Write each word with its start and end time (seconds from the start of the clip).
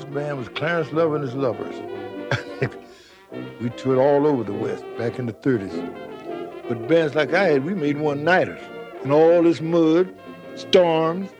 first 0.00 0.14
band 0.14 0.38
was 0.38 0.48
Clarence 0.48 0.90
Love 0.92 1.12
and 1.12 1.22
his 1.22 1.34
Lovers. 1.34 1.74
we 3.60 3.68
toured 3.70 3.98
all 3.98 4.26
over 4.26 4.42
the 4.42 4.52
West 4.52 4.82
back 4.96 5.18
in 5.18 5.26
the 5.26 5.32
30s. 5.34 6.68
But 6.68 6.88
bands 6.88 7.14
like 7.14 7.34
I 7.34 7.44
had, 7.44 7.64
we 7.66 7.74
made 7.74 7.98
one-nighters. 7.98 8.60
And 9.02 9.12
all 9.12 9.42
this 9.42 9.60
mud, 9.60 10.14
storms, 10.54 11.30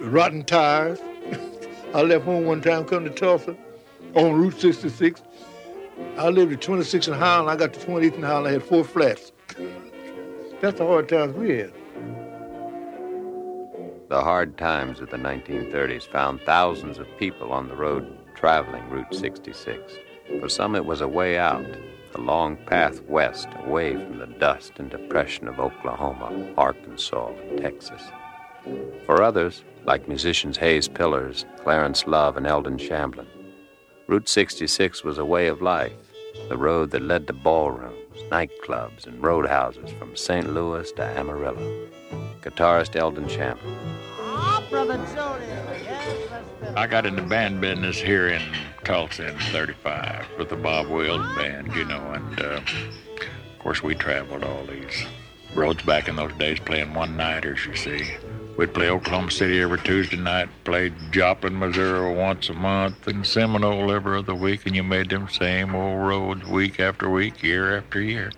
rotten 0.00 0.42
tires. 0.42 1.00
I 1.94 2.00
left 2.00 2.24
home 2.24 2.46
one 2.46 2.62
time, 2.62 2.86
come 2.86 3.04
to 3.04 3.10
Tulsa 3.10 3.54
on 4.14 4.32
Route 4.40 4.58
66. 4.58 5.20
I 6.16 6.30
lived 6.30 6.52
at 6.52 6.62
26 6.62 7.08
in 7.08 7.14
Highland. 7.14 7.50
I 7.50 7.56
got 7.56 7.74
to 7.74 7.80
28th 7.86 8.14
in 8.14 8.22
Highland. 8.22 8.46
I 8.46 8.52
had 8.52 8.62
four 8.62 8.84
flats. 8.84 9.32
That's 10.62 10.78
the 10.78 10.86
hard 10.86 11.10
times 11.10 11.34
we 11.34 11.58
had. 11.58 11.74
The 14.08 14.22
hard 14.22 14.56
times 14.56 15.00
of 15.00 15.10
the 15.10 15.18
1930s 15.18 16.04
found 16.04 16.40
thousands 16.40 16.98
of 16.98 17.06
people 17.18 17.52
on 17.52 17.68
the 17.68 17.76
road 17.76 18.16
traveling 18.34 18.88
Route 18.88 19.14
66. 19.14 19.92
For 20.40 20.48
some, 20.48 20.74
it 20.74 20.86
was 20.86 21.02
a 21.02 21.08
way 21.08 21.36
out, 21.36 21.66
a 22.14 22.18
long 22.18 22.56
path 22.56 23.02
west, 23.02 23.48
away 23.66 23.92
from 23.92 24.18
the 24.18 24.26
dust 24.26 24.72
and 24.78 24.88
depression 24.88 25.46
of 25.46 25.60
Oklahoma, 25.60 26.54
Arkansas, 26.56 27.32
and 27.50 27.60
Texas. 27.60 28.00
For 29.04 29.22
others, 29.22 29.62
like 29.84 30.08
musicians 30.08 30.56
Hayes 30.56 30.88
Pillars, 30.88 31.44
Clarence 31.58 32.06
Love, 32.06 32.38
and 32.38 32.46
Eldon 32.46 32.78
Shamblin, 32.78 33.26
Route 34.06 34.28
66 34.30 35.04
was 35.04 35.18
a 35.18 35.24
way 35.26 35.48
of 35.48 35.60
life, 35.60 35.92
the 36.48 36.56
road 36.56 36.92
that 36.92 37.02
led 37.02 37.26
to 37.26 37.34
ballrooms, 37.34 38.07
nightclubs, 38.30 39.06
and 39.06 39.22
roadhouses 39.22 39.90
from 39.98 40.16
St. 40.16 40.52
Louis 40.52 40.90
to 40.92 41.04
Amarillo. 41.04 41.88
Guitarist 42.40 42.96
Eldon 42.96 43.26
Shamblin. 43.26 43.76
Oh, 44.18 44.64
brother 44.70 44.96
Jody. 45.14 45.46
I 46.76 46.86
got 46.86 47.06
in 47.06 47.16
the 47.16 47.22
band 47.22 47.60
business 47.60 47.98
here 47.98 48.28
in 48.28 48.42
Tulsa 48.84 49.28
in 49.28 49.38
35 49.38 50.26
with 50.38 50.48
the 50.48 50.56
Bob 50.56 50.88
Wills 50.88 51.26
band, 51.36 51.74
you 51.74 51.84
know, 51.84 52.00
and 52.12 52.40
uh, 52.40 52.60
of 52.60 53.58
course 53.58 53.82
we 53.82 53.94
traveled 53.94 54.44
all 54.44 54.64
these 54.64 55.04
roads 55.54 55.82
back 55.82 56.08
in 56.08 56.16
those 56.16 56.32
days 56.34 56.60
playing 56.60 56.94
one-nighters, 56.94 57.66
you 57.66 57.74
see. 57.74 58.10
We'd 58.58 58.74
play 58.74 58.90
Oklahoma 58.90 59.30
City 59.30 59.62
every 59.62 59.78
Tuesday 59.78 60.16
night, 60.16 60.48
played 60.64 60.92
Joplin, 61.12 61.56
Missouri 61.56 62.12
once 62.12 62.48
a 62.48 62.54
month, 62.54 63.06
and 63.06 63.24
Seminole 63.24 63.92
every 63.92 64.18
other 64.18 64.34
week, 64.34 64.66
and 64.66 64.74
you 64.74 64.82
made 64.82 65.10
them 65.10 65.28
same 65.28 65.76
old 65.76 66.04
roads 66.04 66.44
week 66.44 66.80
after 66.80 67.08
week, 67.08 67.40
year 67.40 67.78
after 67.78 68.00
year. 68.00 68.32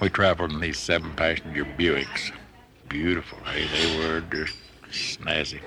We 0.00 0.08
traveled 0.08 0.52
in 0.52 0.60
these 0.60 0.78
seven-passenger 0.78 1.64
Buicks. 1.76 2.30
Beautiful, 2.88 3.38
hey, 3.44 3.66
they 3.66 3.98
were 3.98 4.20
just 4.20 4.56
snazzy. 4.92 5.60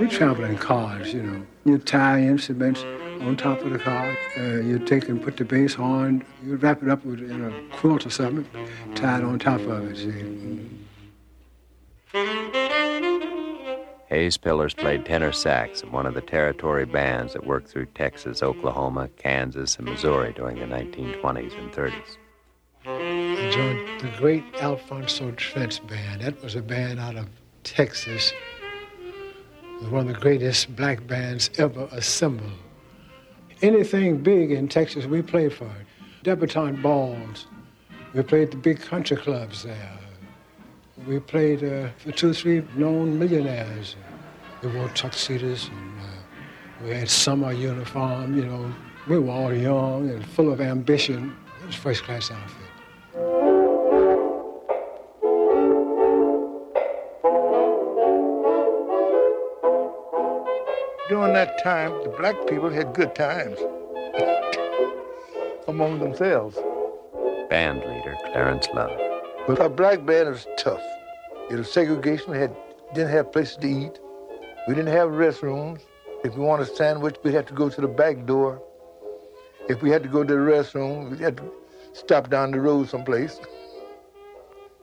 We 0.00 0.08
traveled 0.08 0.50
in 0.50 0.58
cars, 0.58 1.14
you 1.14 1.46
know. 1.64 1.78
Tie 1.78 2.22
instruments 2.22 2.84
on 3.22 3.36
top 3.36 3.60
of 3.60 3.70
the 3.70 3.78
car. 3.78 4.16
Uh, 4.36 4.60
you 4.60 4.78
take 4.78 5.08
and 5.08 5.22
put 5.22 5.36
the 5.36 5.44
bass 5.44 5.74
horn, 5.74 6.24
you 6.44 6.56
wrap 6.56 6.82
it 6.82 6.88
up 6.88 7.04
with, 7.04 7.20
in 7.20 7.44
a 7.44 7.76
quilt 7.76 8.06
or 8.06 8.10
something, 8.10 8.46
tie 8.94 9.18
it 9.18 9.24
on 9.24 9.38
top 9.38 9.60
of 9.60 9.90
it, 9.90 9.96
see. 9.96 10.68
Hayes 14.12 14.36
Pillars 14.36 14.74
played 14.74 15.06
tenor 15.06 15.32
sax 15.32 15.82
in 15.82 15.90
one 15.90 16.04
of 16.04 16.12
the 16.12 16.20
territory 16.20 16.84
bands 16.84 17.32
that 17.32 17.46
worked 17.46 17.68
through 17.68 17.86
Texas, 17.86 18.42
Oklahoma, 18.42 19.08
Kansas, 19.16 19.76
and 19.76 19.88
Missouri 19.88 20.34
during 20.34 20.58
the 20.58 20.66
1920s 20.66 21.58
and 21.58 21.72
30s. 21.72 22.16
I 22.84 23.50
joined 23.50 24.00
the 24.00 24.14
great 24.18 24.44
Alphonso 24.60 25.30
Trent's 25.32 25.78
band. 25.78 26.20
That 26.20 26.42
was 26.42 26.56
a 26.56 26.62
band 26.62 27.00
out 27.00 27.16
of 27.16 27.28
Texas. 27.64 28.34
It 29.62 29.80
was 29.80 29.88
one 29.88 30.08
of 30.08 30.14
the 30.14 30.20
greatest 30.20 30.76
black 30.76 31.06
bands 31.06 31.48
ever 31.56 31.88
assembled. 31.92 32.52
Anything 33.62 34.18
big 34.18 34.50
in 34.50 34.66
Texas, 34.66 35.06
we 35.06 35.22
played 35.22 35.52
for 35.52 35.66
it. 35.66 35.86
Debutante 36.24 36.82
balls. 36.82 37.46
We 38.12 38.22
played 38.22 38.50
the 38.50 38.56
big 38.56 38.80
country 38.80 39.16
clubs 39.16 39.62
there. 39.62 39.98
We 41.06 41.20
played 41.20 41.62
uh, 41.62 41.88
for 41.98 42.10
two, 42.10 42.32
three 42.32 42.64
known 42.74 43.18
millionaires. 43.20 43.94
We 44.62 44.68
wore 44.70 44.88
tuxedos 44.88 45.68
and 45.68 46.00
uh, 46.00 46.84
we 46.84 46.90
had 46.90 47.08
summer 47.08 47.52
uniform, 47.52 48.36
you 48.36 48.46
know. 48.46 48.74
We 49.08 49.20
were 49.20 49.32
all 49.32 49.54
young 49.54 50.10
and 50.10 50.26
full 50.26 50.52
of 50.52 50.60
ambition. 50.60 51.36
It 51.62 51.66
was 51.66 51.76
first 51.76 52.02
class 52.02 52.32
outfit. 52.32 52.61
That 61.44 61.58
time, 61.60 61.90
the 62.04 62.08
black 62.08 62.36
people 62.46 62.70
had 62.70 62.94
good 62.94 63.16
times 63.16 63.58
among 65.66 65.98
themselves. 65.98 66.56
Band 67.50 67.80
leader 67.80 68.16
Clarence 68.26 68.68
Love. 68.72 68.96
But 69.48 69.58
our 69.58 69.68
black 69.68 70.06
band 70.06 70.28
was 70.28 70.46
tough. 70.56 70.80
It 71.50 71.56
was 71.56 71.68
segregation. 71.68 72.30
We 72.30 72.38
had, 72.38 72.54
didn't 72.94 73.10
have 73.10 73.32
places 73.32 73.56
to 73.56 73.66
eat. 73.66 73.98
We 74.68 74.76
didn't 74.76 74.94
have 74.94 75.08
restrooms. 75.08 75.80
If 76.22 76.36
we 76.36 76.44
wanted 76.44 76.68
a 76.68 76.76
sandwich, 76.76 77.16
we'd 77.24 77.34
have 77.34 77.46
to 77.46 77.54
go 77.54 77.68
to 77.68 77.80
the 77.80 77.88
back 77.88 78.24
door. 78.24 78.62
If 79.68 79.82
we 79.82 79.90
had 79.90 80.04
to 80.04 80.08
go 80.08 80.22
to 80.22 80.32
the 80.32 80.38
restroom, 80.38 81.10
we 81.10 81.18
had 81.18 81.38
to 81.38 81.52
stop 81.92 82.30
down 82.30 82.52
the 82.52 82.60
road 82.60 82.88
someplace. 82.88 83.40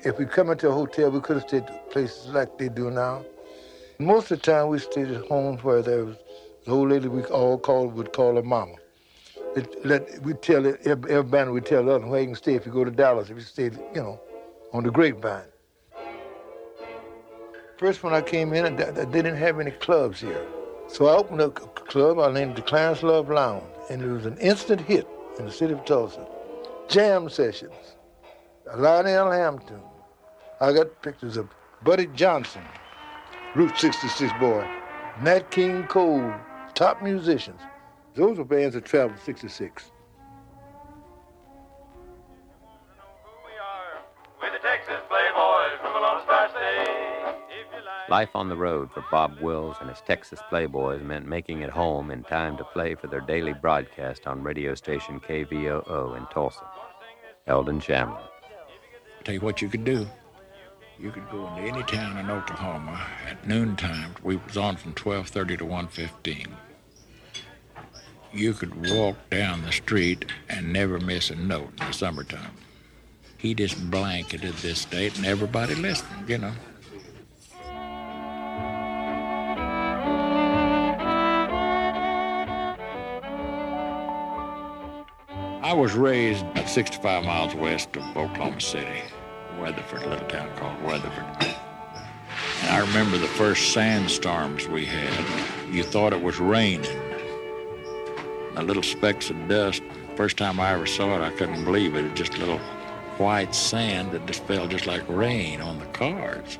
If 0.01 0.19
we 0.19 0.25
come 0.25 0.49
into 0.49 0.67
a 0.67 0.73
hotel, 0.73 1.09
we 1.09 1.21
could 1.21 1.37
have 1.37 1.47
stayed 1.47 1.63
at 1.63 1.89
places 1.89 2.33
like 2.33 2.57
they 2.57 2.67
do 2.67 2.91
now. 2.91 3.23
Most 3.97 4.31
of 4.31 4.41
the 4.41 4.51
time, 4.51 4.67
we 4.67 4.79
stayed 4.79 5.11
at 5.11 5.25
homes 5.27 5.63
where 5.63 5.81
there 5.81 6.03
was 6.03 6.17
an 6.65 6.73
old 6.73 6.89
lady 6.89 7.07
we 7.07 7.23
all 7.25 7.57
called 7.57 7.93
would 7.95 8.13
call 8.13 8.35
her 8.35 8.43
mama. 8.43 8.75
It, 9.55 9.85
let 9.85 10.21
we 10.21 10.33
tell 10.33 10.65
it, 10.65 10.81
every, 10.85 11.11
every 11.11 11.29
band 11.29 11.51
we 11.51 11.61
tell 11.61 11.83
them 11.83 12.09
where 12.09 12.21
you 12.21 12.27
can 12.27 12.35
stay 12.35 12.55
if 12.55 12.65
you 12.65 12.71
go 12.71 12.83
to 12.83 12.91
Dallas, 12.91 13.29
if 13.29 13.37
you 13.37 13.43
stay, 13.43 13.63
you 13.63 14.01
know, 14.01 14.19
on 14.73 14.83
the 14.83 14.91
grapevine. 14.91 15.45
First, 17.77 18.03
when 18.03 18.13
I 18.13 18.21
came 18.21 18.53
in, 18.53 18.75
they 18.75 19.05
didn't 19.05 19.37
have 19.37 19.59
any 19.59 19.71
clubs 19.71 20.19
here. 20.19 20.45
So 20.87 21.07
I 21.07 21.15
opened 21.15 21.41
up 21.41 21.57
a 21.59 21.81
club 21.81 22.19
I 22.19 22.31
named 22.31 22.55
the 22.57 22.61
Clarence 22.61 23.03
Love 23.03 23.29
Lounge, 23.29 23.63
and 23.89 24.01
it 24.01 24.07
was 24.07 24.25
an 24.25 24.37
instant 24.37 24.81
hit 24.81 25.07
in 25.37 25.45
the 25.45 25.51
city 25.51 25.73
of 25.73 25.85
Tulsa. 25.85 26.27
Jam 26.89 27.29
sessions, 27.29 27.95
Lionel 28.75 29.31
Hampton. 29.31 29.81
I 30.59 30.73
got 30.73 31.01
pictures 31.01 31.37
of 31.37 31.47
Buddy 31.83 32.07
Johnson, 32.07 32.63
Route 33.55 33.77
66 33.77 34.33
boy, 34.39 34.67
Nat 35.21 35.49
King 35.51 35.83
Cole, 35.83 36.33
top 36.79 37.03
musicians. 37.03 37.59
Those 38.15 38.37
were 38.37 38.45
bands 38.45 38.73
that 38.73 38.85
traveled 38.85 39.19
66. 39.19 39.91
Life 48.07 48.29
on 48.33 48.47
the 48.47 48.55
road 48.55 48.89
for 48.93 49.03
Bob 49.11 49.39
Wills 49.41 49.75
and 49.81 49.89
his 49.89 49.99
Texas 50.07 50.39
Playboys 50.49 51.03
meant 51.03 51.27
making 51.27 51.61
it 51.61 51.69
home 51.69 52.11
in 52.11 52.23
time 52.23 52.55
to 52.55 52.63
play 52.63 52.95
for 52.95 53.07
their 53.07 53.19
daily 53.19 53.53
broadcast 53.53 54.25
on 54.25 54.41
radio 54.41 54.73
station 54.73 55.19
KVOO 55.19 56.17
in 56.17 56.25
Tulsa. 56.27 56.65
Eldon 57.45 57.81
Shamblin. 57.81 58.23
Tell 59.25 59.35
you 59.35 59.41
what 59.41 59.61
you 59.61 59.67
could 59.67 59.83
do. 59.83 60.07
You 60.97 61.11
could 61.11 61.29
go 61.29 61.45
into 61.49 61.61
any 61.61 61.83
town 61.83 62.17
in 62.17 62.29
Oklahoma 62.29 63.05
at 63.27 63.45
noontime. 63.45 64.15
We 64.23 64.37
was 64.37 64.57
on 64.57 64.77
from 64.77 64.93
12:30 64.93 65.57
to 65.57 65.65
1:15. 65.65 66.55
You 68.31 68.53
could 68.53 68.89
walk 68.89 69.17
down 69.31 69.63
the 69.63 69.71
street 69.71 70.25
and 70.49 70.71
never 70.71 70.99
miss 70.99 71.31
a 71.31 71.35
note 71.35 71.71
in 71.79 71.87
the 71.87 71.93
summertime. 71.93 72.51
He 73.37 73.55
just 73.55 73.89
blanketed 73.89 74.53
this 74.55 74.81
state, 74.81 75.17
and 75.17 75.25
everybody 75.25 75.73
listened. 75.73 76.29
You 76.29 76.37
know. 76.37 76.53
I 85.61 85.73
was 85.73 85.93
raised 85.93 86.45
about 86.45 86.69
65 86.69 87.23
miles 87.23 87.55
west 87.55 87.95
of 87.95 88.03
Oklahoma 88.17 88.61
City, 88.61 89.01
Weatherford, 89.59 90.03
a 90.03 90.09
little 90.09 90.27
town 90.27 90.49
called 90.55 90.81
Weatherford. 90.83 91.25
And 92.61 92.69
I 92.71 92.79
remember 92.79 93.17
the 93.17 93.27
first 93.27 93.71
sandstorms 93.71 94.67
we 94.67 94.85
had. 94.85 95.73
You 95.73 95.83
thought 95.83 96.13
it 96.13 96.21
was 96.21 96.39
raining. 96.39 97.08
The 98.59 98.65
little 98.65 98.83
specks 98.83 99.29
of 99.29 99.47
dust. 99.47 99.81
First 100.17 100.35
time 100.35 100.59
I 100.59 100.73
ever 100.73 100.85
saw 100.85 101.15
it, 101.15 101.21
I 101.21 101.31
couldn't 101.31 101.63
believe 101.63 101.95
it. 101.95 102.03
It 102.03 102.13
just 102.13 102.37
little 102.37 102.59
white 103.17 103.55
sand 103.55 104.11
that 104.11 104.25
just 104.25 104.43
fell 104.43 104.67
just 104.67 104.85
like 104.85 105.01
rain 105.07 105.61
on 105.61 105.79
the 105.79 105.85
cars. 105.85 106.59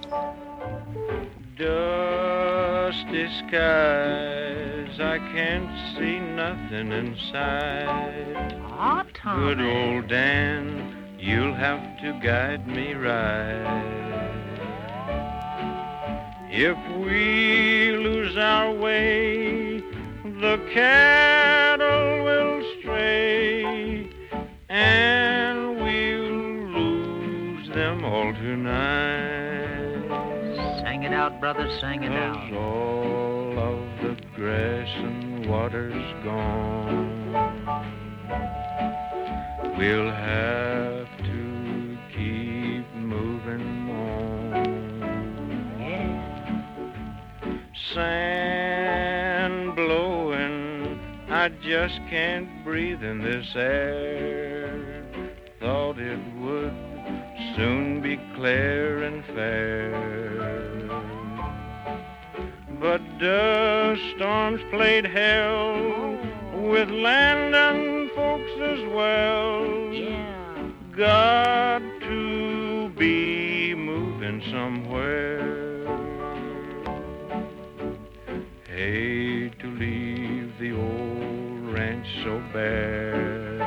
Dusty 1.58 3.28
skies, 3.40 4.98
I 4.98 5.18
can't 5.34 5.70
see 5.98 6.20
nothing 6.20 6.94
inside. 6.94 8.56
Oh, 8.72 9.04
Tom. 9.14 9.42
Good 9.42 9.60
old 9.60 10.08
Dan, 10.08 11.18
you'll 11.20 11.54
have 11.54 12.00
to 12.00 12.18
guide 12.24 12.66
me 12.66 12.94
right. 12.94 14.00
If 16.50 16.78
we 16.98 17.92
lose 17.92 18.38
our 18.38 18.72
way, 18.72 19.82
the 20.24 20.58
cattle 20.74 21.89
tonight. 28.50 30.10
Sing 30.84 31.04
it 31.04 31.14
out, 31.14 31.40
brother, 31.40 31.70
sing 31.80 32.04
it 32.04 32.12
out. 32.12 32.52
All 32.54 33.60
of 33.60 33.80
the 34.02 34.18
grass 34.36 34.90
and 34.98 35.48
water's 35.48 36.24
gone. 36.24 37.36
We'll 39.78 40.12
have 40.12 41.08
to 41.20 41.98
keep 42.12 42.86
moving 42.96 43.90
on. 43.92 44.70
Sand 47.94 49.76
blowing, 49.76 51.00
I 51.30 51.50
just 51.50 52.00
can't 52.10 52.64
breathe 52.64 53.04
in 53.04 53.22
this 53.22 53.48
air. 53.56 55.06
Thought 55.60 56.00
it 56.00 56.20
would 56.40 56.74
soon 57.56 58.02
be 58.02 58.18
clear 58.40 59.04
and 59.04 59.26
fair. 59.36 59.92
But 62.80 63.02
dust 63.20 64.02
storms 64.16 64.62
played 64.72 65.04
hell 65.04 66.18
with 66.54 66.90
land 66.90 67.54
and 67.54 68.10
folks 68.12 68.52
as 68.62 68.80
well. 68.96 69.92
Yeah. 69.92 70.70
Got 70.96 71.82
to 72.08 72.90
be 72.98 73.76
moving 73.76 74.42
somewhere. 74.50 75.86
Hate 78.70 79.60
to 79.60 79.68
leave 79.68 80.54
the 80.62 80.72
old 80.72 81.74
ranch 81.74 82.08
so 82.24 82.42
bare. 82.54 83.60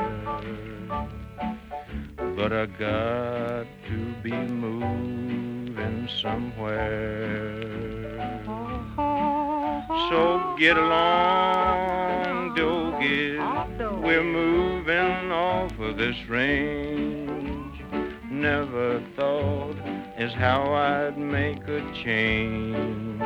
But 2.35 2.51
I 2.51 2.65
got 2.65 3.67
be 4.23 4.31
moving 4.31 6.07
somewhere. 6.21 7.61
So 10.09 10.55
get 10.57 10.77
along, 10.77 12.55
doggies. 12.55 13.41
We're 14.01 14.23
moving 14.23 15.29
off 15.29 15.77
of 15.77 15.97
this 15.97 16.15
range. 16.29 17.75
Never 18.31 19.03
thought 19.17 19.75
is 20.17 20.31
how 20.31 20.71
I'd 20.71 21.17
make 21.17 21.67
a 21.67 21.81
change. 22.05 23.19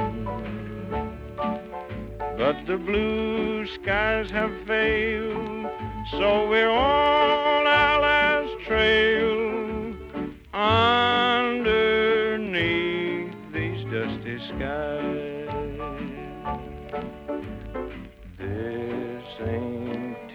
But 2.39 2.65
the 2.65 2.77
blue 2.77 3.67
skies 3.67 4.31
have 4.31 4.51
failed, 4.65 5.67
so 6.11 6.49
we're 6.49 6.71
on 6.71 7.67
our 7.67 8.01
last 8.01 8.65
trail 8.65 9.16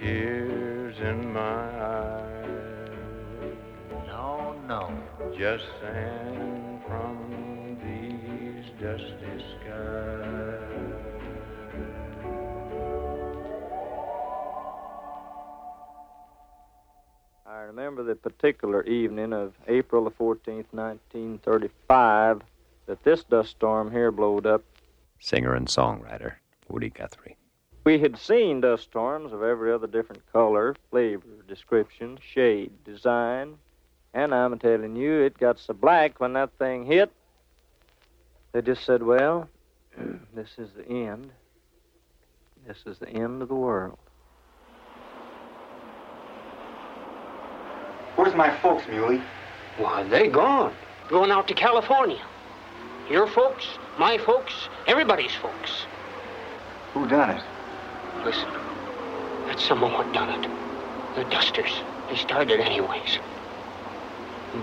tears 0.02 0.96
in 0.99 1.32
my 1.32 1.40
eyes, 1.81 2.88
No, 4.06 4.54
no. 4.66 4.90
just 5.38 5.64
sand 5.81 6.82
from 6.88 7.78
these 7.84 8.66
dusty 8.81 9.44
skies. 9.60 10.58
I 17.46 17.60
remember 17.60 18.02
the 18.02 18.14
particular 18.14 18.82
evening 18.84 19.32
of 19.32 19.54
April 19.69 20.04
the 20.04 20.10
14th, 20.10 20.66
1935, 20.72 22.43
that 22.87 23.02
this 23.04 23.25
dust 23.25 23.50
storm 23.50 23.90
here 23.90 24.10
blowed 24.10 24.46
up. 24.46 24.62
Singer 25.20 25.54
and 25.54 25.66
songwriter 25.69 26.34
Woody 26.69 26.90
Guthrie. 26.90 27.37
We 27.84 27.99
had 27.99 28.17
seen 28.17 28.61
dust 28.61 28.84
storms 28.84 29.32
of 29.32 29.43
every 29.43 29.73
other 29.73 29.88
different 29.88 30.23
color, 30.32 30.76
flavor, 30.90 31.26
description, 31.49 32.19
shade, 32.23 32.70
design, 32.84 33.58
and 34.14 34.32
I'm 34.32 34.56
telling 34.61 34.94
you, 34.94 35.23
it 35.23 35.37
got 35.37 35.58
so 35.58 35.75
black 35.75 36.20
when 36.20 36.34
that 36.34 36.50
thing 36.58 36.84
hit. 36.87 37.11
They 38.52 38.62
just 38.62 38.84
said, 38.84 39.02
well, 39.02 39.49
this 40.34 40.50
is 40.58 40.70
the 40.76 40.87
end. 40.87 41.31
This 42.69 42.79
is 42.87 42.99
the 42.99 43.08
end 43.08 43.43
of 43.43 43.49
the 43.49 43.55
world. 43.55 43.99
Where's 48.14 48.35
my 48.37 48.56
folks, 48.58 48.87
Muley? 48.88 49.20
Why, 49.78 50.05
they 50.05 50.28
gone. 50.28 50.73
Going 51.08 51.32
out 51.32 51.49
to 51.49 51.55
California. 51.55 52.23
Your 53.11 53.26
folks, 53.26 53.67
my 53.99 54.19
folks, 54.19 54.69
everybody's 54.87 55.35
folks. 55.35 55.87
Who 56.94 57.08
done 57.08 57.31
it? 57.31 57.43
Listen, 58.24 58.48
that's 59.46 59.64
someone 59.64 59.92
what 59.92 60.12
done 60.12 60.44
it. 60.44 60.50
The 61.16 61.24
dusters. 61.24 61.82
They 62.08 62.16
started 62.16 62.60
anyways. 62.60 63.19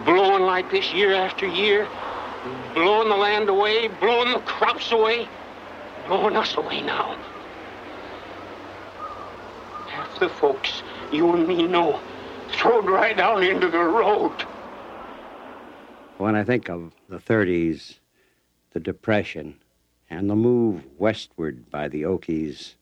Blowing 0.06 0.44
like 0.44 0.71
this 0.71 0.94
year 0.94 1.13
after 1.13 1.45
year, 1.45 1.88
blowing 2.73 3.09
the 3.09 3.15
land 3.15 3.50
away, 3.50 3.88
blowing 3.88 4.31
the 4.31 4.39
crops 4.39 4.91
away, 4.91 5.27
blowing 6.07 6.35
us 6.35 6.56
away 6.56 6.81
now. 6.81 7.17
Half 9.88 10.19
the 10.19 10.29
folks 10.29 10.83
you 11.12 11.33
and 11.33 11.47
me 11.47 11.67
know 11.67 12.00
throwed 12.51 12.85
right 12.85 13.17
down 13.17 13.44
into 13.44 13.67
the 13.67 13.79
road. 13.79 14.31
When 16.17 16.35
I 16.35 16.44
think 16.44 16.69
of 16.69 16.91
the 17.07 17.17
30s, 17.17 18.00
the 18.71 18.79
Depression, 18.79 19.55
and 20.09 20.29
the 20.29 20.35
move 20.35 20.83
westward 20.97 21.69
by 21.69 21.88
the 21.88 22.03
Okies, 22.03 22.75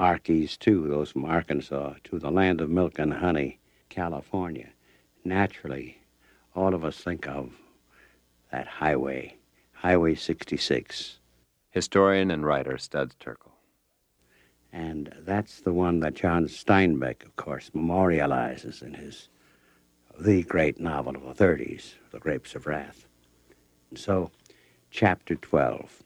Arkies 0.00 0.58
too, 0.58 0.88
those 0.88 1.10
from 1.10 1.26
Arkansas, 1.26 1.92
to 2.04 2.18
the 2.18 2.30
land 2.30 2.62
of 2.62 2.70
milk 2.70 2.98
and 2.98 3.12
honey, 3.12 3.60
California, 3.90 4.70
naturally, 5.24 5.98
all 6.56 6.74
of 6.74 6.86
us 6.86 6.96
think 6.96 7.28
of 7.28 7.52
that 8.50 8.66
highway, 8.66 9.36
Highway 9.74 10.14
66. 10.14 11.18
Historian 11.70 12.30
and 12.30 12.46
writer 12.46 12.78
Studs 12.78 13.14
Terkel. 13.20 13.52
And 14.72 15.14
that's 15.20 15.60
the 15.60 15.72
one 15.74 16.00
that 16.00 16.14
John 16.14 16.46
Steinbeck, 16.46 17.24
of 17.24 17.36
course, 17.36 17.70
memorializes 17.74 18.82
in 18.82 18.94
his 18.94 19.28
the 20.18 20.42
great 20.44 20.80
novel 20.80 21.14
of 21.14 21.36
the 21.36 21.44
30s, 21.44 21.94
The 22.10 22.18
Grapes 22.18 22.54
of 22.54 22.66
Wrath. 22.66 23.06
And 23.90 23.98
so, 23.98 24.30
chapter 24.90 25.34
12. 25.34 26.02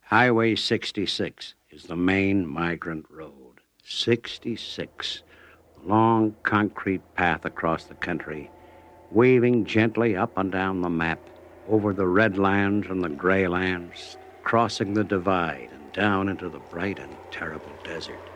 Highway 0.00 0.56
66 0.56 1.54
is 1.72 1.84
the 1.84 1.96
main 1.96 2.46
migrant 2.46 3.06
road. 3.10 3.60
66, 3.82 5.22
long 5.82 6.36
concrete 6.42 7.02
path 7.14 7.44
across 7.46 7.84
the 7.84 7.94
country, 7.94 8.50
waving 9.10 9.64
gently 9.64 10.14
up 10.14 10.36
and 10.36 10.52
down 10.52 10.82
the 10.82 10.90
map 10.90 11.30
over 11.66 11.94
the 11.94 12.06
red 12.06 12.36
lands 12.36 12.88
and 12.88 13.02
the 13.02 13.08
gray 13.08 13.48
lands, 13.48 14.18
crossing 14.42 14.92
the 14.92 15.04
divide 15.04 15.70
and 15.72 15.92
down 15.92 16.28
into 16.28 16.48
the 16.50 16.60
bright 16.60 16.98
and 16.98 17.16
terrible 17.30 17.72
desert. 17.82 18.28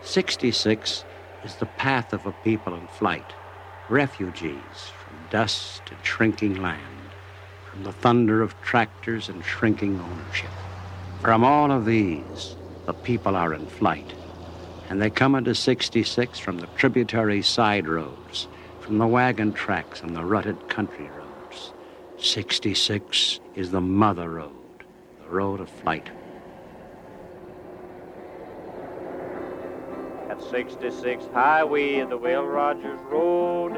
66 0.00 1.04
is 1.42 1.56
the 1.56 1.66
path 1.66 2.12
of 2.12 2.24
a 2.24 2.32
people 2.32 2.74
in 2.74 2.86
flight, 2.86 3.34
refugees 3.88 4.92
from 4.96 5.26
dust 5.26 5.90
and 5.90 6.04
shrinking 6.04 6.54
land, 6.54 7.14
from 7.64 7.82
the 7.82 7.92
thunder 7.92 8.42
of 8.42 8.60
tractors 8.60 9.28
and 9.28 9.44
shrinking 9.44 10.00
ownership. 10.00 10.52
From 11.20 11.42
all 11.42 11.72
of 11.72 11.84
these, 11.84 12.56
the 12.86 12.94
people 12.94 13.36
are 13.36 13.52
in 13.52 13.66
flight, 13.66 14.14
and 14.88 15.02
they 15.02 15.10
come 15.10 15.34
into 15.34 15.54
66 15.54 16.38
from 16.38 16.58
the 16.58 16.68
tributary 16.78 17.42
side 17.42 17.88
roads, 17.88 18.46
from 18.80 18.98
the 18.98 19.06
wagon 19.06 19.52
tracks 19.52 20.00
and 20.00 20.14
the 20.16 20.24
rutted 20.24 20.68
country 20.68 21.10
roads. 21.16 21.72
66 22.18 23.40
is 23.56 23.72
the 23.72 23.80
mother 23.80 24.30
road, 24.30 24.52
the 25.22 25.28
road 25.28 25.60
of 25.60 25.68
flight. 25.68 26.08
At 30.30 30.40
66 30.42 31.24
Highway, 31.32 32.04
the 32.04 32.16
Will 32.16 32.46
Rogers 32.46 33.00
Road, 33.10 33.76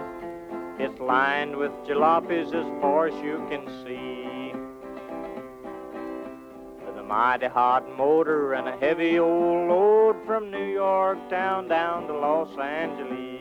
it's 0.78 1.00
lined 1.00 1.56
with 1.56 1.72
jalopies 1.86 2.48
as 2.48 2.80
far 2.80 3.08
as 3.08 3.14
you 3.24 3.44
can 3.48 3.66
see. 3.84 4.17
Mighty 7.08 7.46
hot 7.46 7.88
motor 7.96 8.52
and 8.52 8.68
a 8.68 8.76
heavy 8.76 9.18
old 9.18 9.70
load 9.70 10.16
from 10.26 10.50
New 10.50 10.66
York 10.66 11.16
town 11.30 11.66
down 11.66 12.06
to 12.06 12.12
Los 12.12 12.50
Angeles. 12.58 13.40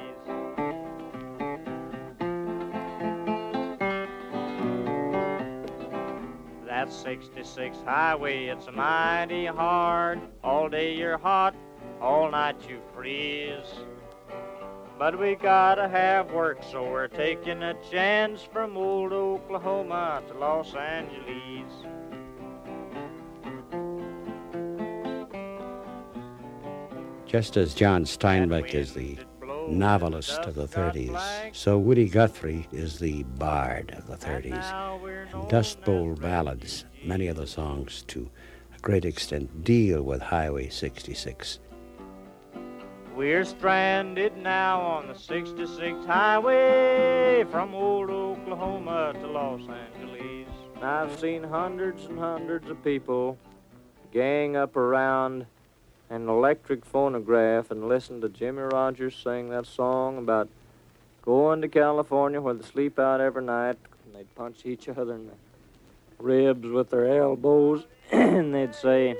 That 6.65 6.93
66 6.93 7.77
highway, 7.83 8.45
it's 8.45 8.69
mighty 8.71 9.47
hard. 9.47 10.21
All 10.45 10.69
day 10.69 10.95
you're 10.95 11.17
hot, 11.17 11.53
all 12.00 12.31
night 12.31 12.69
you 12.69 12.79
freeze. 12.95 13.83
But 14.97 15.19
we 15.19 15.36
gotta 15.36 15.89
have 15.89 16.31
work, 16.31 16.59
so 16.71 16.89
we're 16.89 17.09
taking 17.09 17.62
a 17.63 17.74
chance 17.91 18.43
from 18.43 18.77
old 18.77 19.12
Oklahoma 19.12 20.24
to 20.29 20.36
Los 20.36 20.74
Angeles. 20.74 21.74
Just 27.27 27.57
as 27.57 27.74
John 27.74 28.05
Steinbeck 28.05 28.74
is 28.74 28.93
the 28.93 29.17
novelist 29.67 30.39
of 30.46 30.55
the 30.55 30.65
30s, 30.65 31.53
so 31.53 31.77
Woody 31.77 32.07
Guthrie 32.07 32.67
is 32.72 33.00
the 33.00 33.24
bard 33.24 33.93
of 33.98 34.07
the 34.07 34.15
30s. 34.15 35.34
And 35.34 35.50
Dust 35.50 35.81
Bowl 35.81 36.15
ballads, 36.15 36.86
many 37.03 37.27
of 37.27 37.36
the 37.36 37.46
songs 37.46 38.03
to 38.07 38.29
a 38.74 38.79
great 38.79 39.03
extent 39.03 39.65
deal 39.65 40.03
with 40.03 40.22
Highway 40.22 40.69
66. 40.69 41.60
We're 43.13 43.43
stranded 43.43 44.38
now 44.38 44.79
on 44.79 45.07
the 45.07 45.15
66 45.15 46.05
highway 46.05 47.43
from 47.51 47.75
old 47.75 48.10
Oklahoma 48.10 49.13
to 49.19 49.27
Los 49.27 49.62
Angeles. 49.67 50.48
I've 50.81 51.19
seen 51.19 51.43
hundreds 51.43 52.05
and 52.05 52.17
hundreds 52.17 52.69
of 52.69 52.81
people 52.86 53.38
gang 54.13 54.55
up 54.55 54.77
around 54.77 55.46
an 56.09 56.29
electric 56.29 56.85
phonograph 56.85 57.71
and 57.71 57.87
listen 57.87 58.21
to 58.21 58.29
Jimmie 58.29 58.61
Rodgers 58.61 59.15
sing 59.15 59.49
that 59.49 59.65
song 59.65 60.17
about 60.17 60.47
going 61.21 61.61
to 61.61 61.67
California 61.67 62.39
where 62.39 62.53
they 62.53 62.65
sleep 62.65 62.97
out 62.97 63.19
every 63.19 63.43
night 63.43 63.77
and 64.05 64.15
they'd 64.15 64.33
punch 64.35 64.65
each 64.65 64.87
other 64.87 65.15
in 65.15 65.27
the 65.27 65.33
ribs 66.19 66.67
with 66.67 66.89
their 66.89 67.21
elbows 67.21 67.85
and 68.11 68.53
they'd 68.53 68.75
say, 68.75 69.15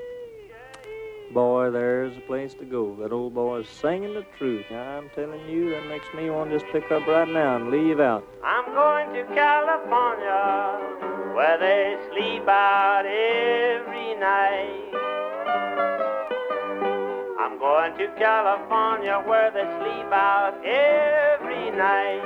Boy, 1.32 1.70
there's 1.70 2.16
a 2.16 2.20
place 2.20 2.54
to 2.54 2.64
go. 2.64 2.96
That 2.96 3.12
old 3.12 3.34
boy 3.34 3.58
is 3.58 3.68
singing 3.68 4.14
the 4.14 4.24
truth. 4.38 4.64
I'm 4.72 5.10
telling 5.10 5.46
you, 5.46 5.68
that 5.70 5.86
makes 5.86 6.06
me 6.16 6.30
want 6.30 6.50
to 6.50 6.58
just 6.58 6.72
pick 6.72 6.90
up 6.90 7.06
right 7.06 7.28
now 7.28 7.56
and 7.56 7.70
leave 7.70 8.00
out. 8.00 8.26
I'm 8.42 8.64
going 8.72 9.12
to 9.12 9.24
California 9.34 11.34
where 11.34 11.58
they 11.58 11.98
sleep 12.10 12.48
out 12.48 13.04
every 13.04 14.18
night. 14.18 14.97
I'm 17.48 17.58
going 17.58 17.96
to 17.96 18.08
California 18.18 19.22
where 19.26 19.50
they 19.50 19.62
sleep 19.62 20.12
out 20.12 20.52
every 20.62 21.70
night. 21.70 22.20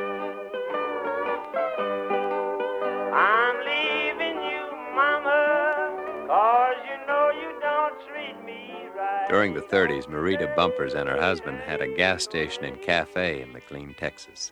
I'm 3.15 3.57
leaving 3.65 4.43
you, 4.43 4.67
Mama, 4.97 6.27
cause 6.27 6.75
you 6.91 7.07
know 7.07 7.31
you 7.41 7.61
don't 7.61 7.95
treat 8.09 8.45
me 8.45 8.89
right. 8.97 9.29
During 9.29 9.55
the 9.55 9.61
30s, 9.61 10.09
Marita 10.09 10.57
Bumpers 10.57 10.95
and 10.95 11.09
her 11.09 11.21
husband 11.21 11.61
had 11.61 11.81
a 11.81 11.95
gas 11.95 12.25
station 12.25 12.65
and 12.65 12.83
cafe 12.83 13.43
in 13.43 13.53
McLean, 13.53 13.95
Texas. 13.97 14.51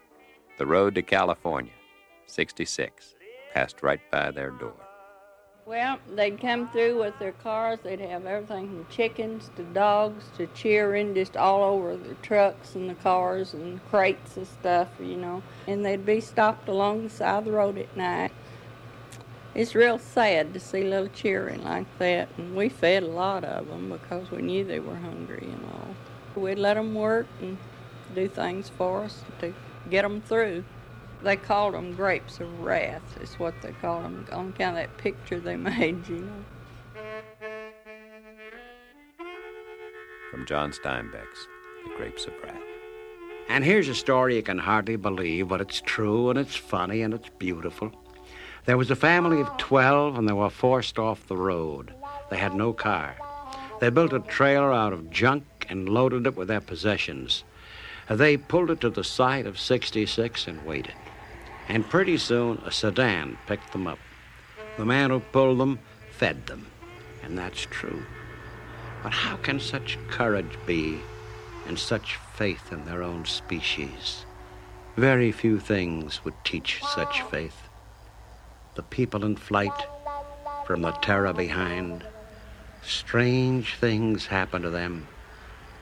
The 0.57 0.67
road 0.67 0.95
to 0.95 1.03
California, 1.03 1.73
66, 2.29 3.17
passed 3.53 3.83
right 3.83 4.01
by 4.13 4.31
their 4.31 4.51
door. 4.51 4.90
Well, 5.71 6.01
they'd 6.17 6.41
come 6.41 6.69
through 6.71 6.99
with 6.99 7.17
their 7.21 7.31
cars. 7.31 7.79
They'd 7.85 8.01
have 8.01 8.27
everything 8.27 8.67
from 8.67 8.87
chickens 8.91 9.53
to 9.55 9.63
dogs 9.63 10.25
to 10.37 10.49
cheering 10.49 11.15
just 11.15 11.37
all 11.37 11.63
over 11.63 11.97
the 11.97 12.15
trucks 12.15 12.75
and 12.75 12.91
the 12.91 12.97
cars 12.97 13.55
and 13.55 13.81
crates 13.89 14.37
and 14.37 14.49
stuff, 14.49 14.89
you 14.99 15.17
know. 15.17 15.45
And 15.69 15.87
they'd 15.87 16.05
be 16.05 16.21
stopped 16.21 16.69
along 16.69 17.05
the 17.05 17.11
side 17.11 17.39
of 17.39 17.45
the 17.45 17.53
road 17.53 17.79
at 17.79 17.97
night. 17.97 18.33
It's 19.55 19.77
real 19.77 20.01
sad 20.01 20.55
to 20.55 20.59
see 20.59 20.83
little 20.83 21.07
cheering 21.07 21.63
like 21.63 21.87
that. 22.01 22.31
And 22.37 22.57
we 22.57 22.69
fed 22.69 23.05
a 23.05 23.07
lot 23.07 23.45
of 23.45 23.69
them 23.69 23.91
because 23.91 24.29
we 24.33 24.43
knew 24.43 24.65
they 24.65 24.81
were 24.81 24.97
hungry 24.97 25.47
and 25.53 25.65
all. 25.67 26.43
We'd 26.43 26.59
let 26.59 26.75
them 26.75 26.97
work 26.97 27.29
and 27.41 27.59
do 28.13 28.27
things 28.27 28.69
for 28.71 29.05
us 29.05 29.23
to 29.39 29.55
get 29.89 30.03
them 30.03 30.21
through. 30.21 30.65
They 31.23 31.37
called 31.37 31.75
them 31.75 31.95
grapes 31.95 32.41
of 32.41 32.61
wrath, 32.61 33.19
is 33.21 33.35
what 33.39 33.61
they 33.61 33.73
called 33.73 34.05
them, 34.05 34.27
on 34.33 34.49
account 34.49 34.79
of 34.79 34.85
that 34.85 34.97
picture 34.97 35.39
they 35.39 35.57
made, 35.57 36.09
you 36.09 36.17
know. 36.17 36.45
From 40.31 40.47
John 40.47 40.73
Steinbeck's 40.73 41.47
The 41.85 41.95
Grapes 41.97 42.27
of 42.27 42.33
Wrath. 42.43 42.57
And 43.49 43.65
here's 43.65 43.89
a 43.89 43.95
story 43.95 44.37
you 44.37 44.43
can 44.43 44.59
hardly 44.59 44.97
believe, 44.97 45.49
but 45.49 45.61
it's 45.61 45.81
true 45.81 46.31
and 46.31 46.39
it's 46.39 46.57
funny 46.57 47.03
and 47.03 47.13
it's 47.13 47.29
beautiful. 47.39 47.93
There 48.65 48.79
was 48.79 48.91
a 48.91 48.97
family 48.97 49.41
of 49.41 49.57
12 49.57 50.17
and 50.17 50.29
they 50.29 50.33
were 50.33 50.51
forced 50.51 50.99
off 50.99 51.27
the 51.27 51.37
road. 51.37 51.93
They 52.31 52.37
had 52.37 52.55
no 52.55 52.73
car. 52.73 53.17
They 53.81 53.91
built 53.91 54.13
a 54.13 54.21
trailer 54.21 54.73
out 54.73 54.93
of 54.93 55.11
junk 55.11 55.67
and 55.69 55.89
loaded 55.89 56.27
it 56.27 56.37
with 56.37 56.49
their 56.49 56.61
possessions. 56.61 57.43
They 58.09 58.37
pulled 58.37 58.71
it 58.71 58.81
to 58.83 58.91
the 58.91 59.05
site 59.05 59.47
of 59.47 59.59
66 59.59 60.47
and 60.47 60.65
waited. 60.65 60.95
And 61.71 61.89
pretty 61.89 62.19
soon, 62.19 62.61
a 62.67 62.73
sedan 62.73 63.39
picked 63.47 63.71
them 63.71 63.87
up. 63.87 64.01
The 64.77 64.85
man 64.85 65.11
who 65.11 65.21
pulled 65.21 65.61
them 65.61 65.79
fed 66.11 66.49
them. 66.49 66.67
And 67.23 67.39
that's 67.39 67.65
true. 67.71 68.03
But 69.05 69.13
how 69.13 69.37
can 69.37 69.61
such 69.61 69.97
courage 70.09 70.59
be 70.67 70.99
and 71.69 71.79
such 71.79 72.17
faith 72.35 72.73
in 72.73 72.85
their 72.87 73.05
own 73.05 73.25
species? 73.25 74.27
Very 74.97 75.31
few 75.31 75.61
things 75.61 76.25
would 76.25 76.35
teach 76.43 76.83
such 76.83 77.23
faith. 77.23 77.69
The 78.75 78.83
people 78.83 79.25
in 79.25 79.37
flight 79.37 79.81
from 80.67 80.83
the 80.83 80.91
terror 80.91 81.33
behind, 81.33 82.03
strange 82.83 83.77
things 83.77 84.27
happen 84.27 84.63
to 84.63 84.71
them, 84.71 85.07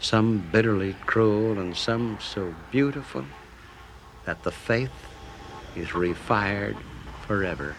some 0.01 0.47
bitterly 0.53 0.97
cruel 1.07 1.59
and 1.59 1.75
some 1.75 2.19
so 2.21 2.55
beautiful 2.71 3.25
that 4.27 4.43
the 4.43 4.53
faith 4.53 4.93
is 5.75 5.95
refired 5.95 6.77
forever. 7.27 7.77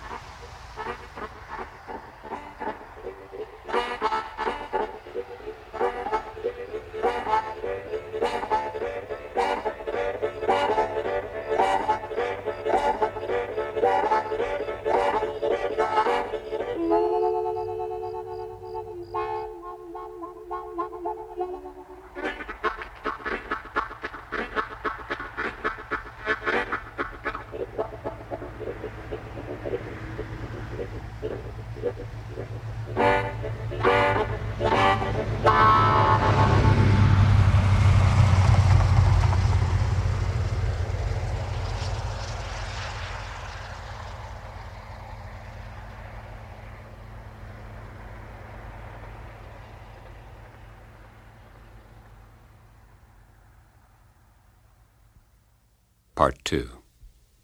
Part 56.20 56.44
2 56.44 56.70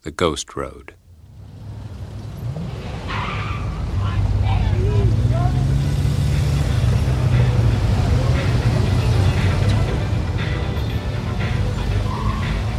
The 0.01 0.11
Ghost 0.11 0.53
Road. 0.53 0.95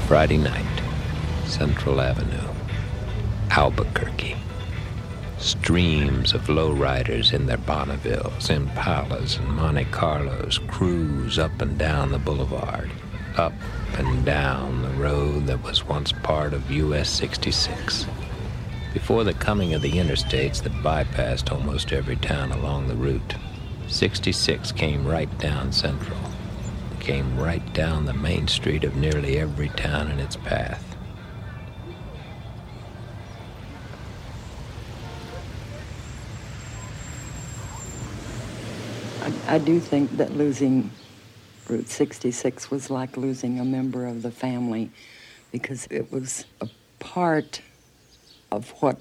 Friday 0.07 0.37
night, 0.37 0.67
Central 1.47 2.03
Avenue, 2.03 2.47
Albuquerque. 3.49 4.37
Streams 5.38 6.35
of 6.35 6.43
lowriders 6.43 7.33
in 7.33 7.47
their 7.47 7.57
Bonnevilles, 7.57 8.50
Impalas, 8.50 9.38
and 9.38 9.49
Monte 9.49 9.87
Carlos 9.87 10.59
cruise 10.69 11.38
up 11.38 11.59
and 11.62 11.79
down 11.79 12.12
the 12.12 12.19
boulevard, 12.19 12.91
up 13.38 13.55
and 13.99 14.25
down 14.25 14.83
the 14.83 15.03
road 15.03 15.47
that 15.47 15.62
was 15.62 15.85
once 15.85 16.12
part 16.12 16.53
of 16.53 16.71
US 16.71 17.09
66. 17.09 18.07
Before 18.93 19.25
the 19.25 19.35
coming 19.35 19.75
of 19.75 19.83
the 19.83 19.93
interstates 19.93 20.62
that 20.62 20.73
bypassed 20.83 21.50
almost 21.53 21.93
every 21.93 22.17
town 22.17 22.53
along 22.53 22.88
the 22.88 22.95
route, 22.95 23.35
66 23.88 24.73
came 24.73 25.07
right 25.07 25.38
down 25.38 25.73
Central, 25.73 26.19
came 27.00 27.38
right 27.38 27.73
down 27.73 28.05
the 28.05 28.12
main 28.12 28.49
street 28.49 28.85
of 28.85 28.97
nearly 28.97 29.38
every 29.38 29.69
town 29.71 30.11
in 30.11 30.19
its 30.19 30.37
path. 30.37 30.83
I 39.49 39.59
do 39.59 39.79
think 39.79 40.17
that 40.17 40.37
losing 40.37 40.91
Route 41.68 41.88
66 41.88 42.70
was 42.70 42.90
like 42.90 43.16
losing 43.16 43.58
a 43.58 43.64
member 43.64 44.06
of 44.06 44.23
the 44.23 44.30
family 44.30 44.90
because 45.50 45.88
it 45.90 46.12
was 46.12 46.44
a 46.61 46.68
part 47.00 47.61
of 48.52 48.70
what 48.80 49.00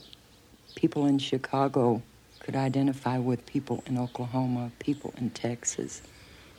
people 0.76 1.06
in 1.06 1.20
Chicago 1.20 2.02
could 2.40 2.56
identify 2.56 3.20
with 3.20 3.46
people 3.46 3.84
in 3.86 4.00
Oklahoma, 4.00 4.72
people 4.80 5.14
in 5.18 5.30
Texas, 5.30 6.02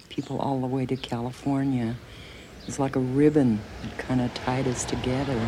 people 0.09 0.39
all 0.39 0.61
the 0.61 0.67
way 0.69 0.87
to 0.87 0.97
California. 0.97 1.97
It 2.61 2.67
was 2.67 2.79
like 2.79 2.95
a 2.95 3.01
ribbon 3.01 3.61
that 3.83 3.99
kind 3.99 4.21
of 4.21 4.33
tied 4.35 4.69
us 4.69 4.85
together. 4.85 5.41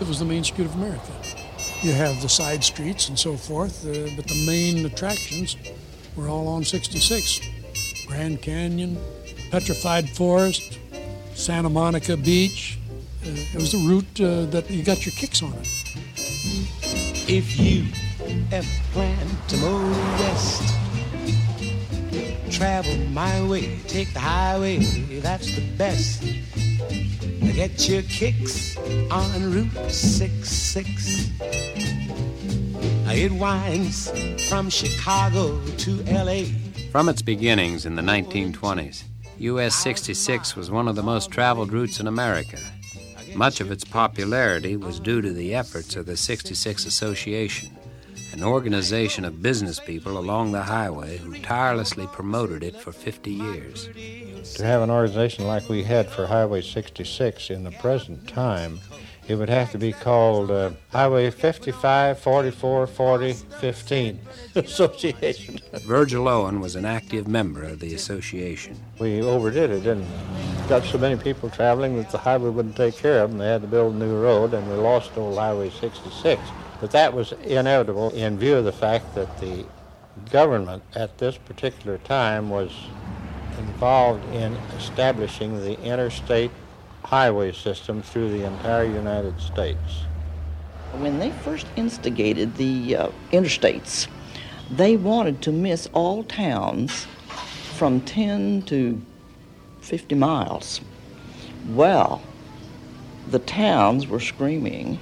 It 0.00 0.06
was 0.06 0.18
the 0.18 0.26
main 0.26 0.44
street 0.44 0.66
of 0.66 0.74
America. 0.74 1.12
You 1.80 1.92
have 1.92 2.20
the 2.20 2.28
side 2.28 2.62
streets 2.62 3.08
and 3.08 3.18
so 3.18 3.36
forth, 3.36 3.86
uh, 3.86 4.10
but 4.16 4.26
the 4.28 4.44
main 4.46 4.84
attractions 4.84 5.56
were 6.16 6.28
all 6.28 6.48
on 6.48 6.64
66. 6.64 7.40
Grand 8.06 8.42
Canyon, 8.42 8.98
Petrified 9.50 10.08
Forest, 10.10 10.78
Santa 11.34 11.68
Monica 11.68 12.16
Beach. 12.16 12.78
Uh, 13.24 13.30
it 13.30 13.54
was 13.54 13.72
the 13.72 13.78
route 13.78 14.20
uh, 14.20 14.46
that 14.50 14.68
you 14.70 14.82
got 14.82 15.06
your 15.06 15.12
kicks 15.12 15.42
on 15.42 15.52
it. 15.54 15.68
If 17.28 17.58
you 17.58 17.86
ever 18.50 18.68
plan 18.92 19.26
to 19.48 19.56
move 19.58 19.96
west, 20.20 20.74
travel 22.50 22.96
my 23.10 23.42
way, 23.48 23.78
take 23.86 24.12
the 24.12 24.20
highway, 24.20 24.78
that's 25.20 25.54
the 25.54 25.62
best. 25.76 26.22
Get 27.54 27.88
your 27.88 28.02
kicks 28.02 28.76
on 29.10 29.52
Route 29.52 29.90
66. 29.90 31.61
It 33.14 33.30
winds 33.30 34.10
from 34.48 34.70
Chicago 34.70 35.60
to 35.66 36.02
LA. 36.04 36.44
From 36.90 37.10
its 37.10 37.20
beginnings 37.20 37.84
in 37.84 37.94
the 37.94 38.00
1920s, 38.00 39.04
US 39.38 39.74
66 39.74 40.56
was 40.56 40.70
one 40.70 40.88
of 40.88 40.96
the 40.96 41.02
most 41.02 41.30
traveled 41.30 41.74
routes 41.74 42.00
in 42.00 42.06
America. 42.06 42.56
Much 43.34 43.60
of 43.60 43.70
its 43.70 43.84
popularity 43.84 44.76
was 44.76 44.98
due 44.98 45.20
to 45.20 45.30
the 45.30 45.54
efforts 45.54 45.94
of 45.94 46.06
the 46.06 46.16
66 46.16 46.86
Association, 46.86 47.76
an 48.32 48.42
organization 48.42 49.26
of 49.26 49.42
business 49.42 49.78
people 49.78 50.16
along 50.16 50.52
the 50.52 50.62
highway 50.62 51.18
who 51.18 51.38
tirelessly 51.40 52.06
promoted 52.08 52.64
it 52.64 52.76
for 52.76 52.92
50 52.92 53.30
years. 53.30 53.90
To 54.56 54.64
have 54.64 54.80
an 54.80 54.90
organization 54.90 55.46
like 55.46 55.68
we 55.68 55.82
had 55.82 56.08
for 56.08 56.26
Highway 56.26 56.62
66 56.62 57.50
in 57.50 57.62
the 57.64 57.72
present 57.72 58.26
time, 58.26 58.80
it 59.28 59.36
would 59.36 59.48
have 59.48 59.70
to 59.70 59.78
be 59.78 59.92
called 59.92 60.50
uh, 60.50 60.70
Highway 60.90 61.30
55 61.30 62.18
44 62.18 62.86
40 62.86 63.32
15 63.32 64.20
Association. 64.56 65.60
Virgil 65.86 66.28
Owen 66.28 66.60
was 66.60 66.74
an 66.74 66.84
active 66.84 67.28
member 67.28 67.62
of 67.62 67.78
the 67.78 67.94
association. 67.94 68.76
We 68.98 69.22
overdid 69.22 69.70
it 69.70 69.86
and 69.86 70.04
got 70.68 70.84
so 70.84 70.98
many 70.98 71.16
people 71.16 71.50
traveling 71.50 71.96
that 71.96 72.10
the 72.10 72.18
highway 72.18 72.50
wouldn't 72.50 72.76
take 72.76 72.96
care 72.96 73.22
of 73.22 73.30
them. 73.30 73.38
They 73.38 73.48
had 73.48 73.62
to 73.62 73.68
build 73.68 73.94
a 73.94 73.98
new 73.98 74.20
road, 74.20 74.54
and 74.54 74.68
we 74.68 74.74
lost 74.76 75.16
old 75.16 75.38
Highway 75.38 75.70
66. 75.70 76.40
But 76.80 76.90
that 76.90 77.12
was 77.12 77.32
inevitable 77.44 78.10
in 78.10 78.38
view 78.38 78.56
of 78.56 78.64
the 78.64 78.72
fact 78.72 79.14
that 79.14 79.38
the 79.38 79.64
government 80.30 80.82
at 80.94 81.18
this 81.18 81.36
particular 81.38 81.98
time 81.98 82.50
was 82.50 82.72
involved 83.58 84.24
in 84.34 84.52
establishing 84.76 85.60
the 85.60 85.80
interstate 85.82 86.50
highway 87.04 87.52
system 87.52 88.02
through 88.02 88.30
the 88.30 88.44
entire 88.44 88.84
United 88.84 89.40
States. 89.40 90.04
When 90.98 91.18
they 91.18 91.30
first 91.30 91.66
instigated 91.76 92.56
the 92.56 92.96
uh, 92.96 93.08
interstates, 93.32 94.08
they 94.70 94.96
wanted 94.96 95.42
to 95.42 95.52
miss 95.52 95.88
all 95.92 96.24
towns 96.24 97.06
from 97.74 98.00
10 98.02 98.62
to 98.62 99.00
50 99.80 100.14
miles. 100.14 100.80
Well, 101.70 102.22
the 103.28 103.38
towns 103.40 104.06
were 104.06 104.20
screaming. 104.20 104.98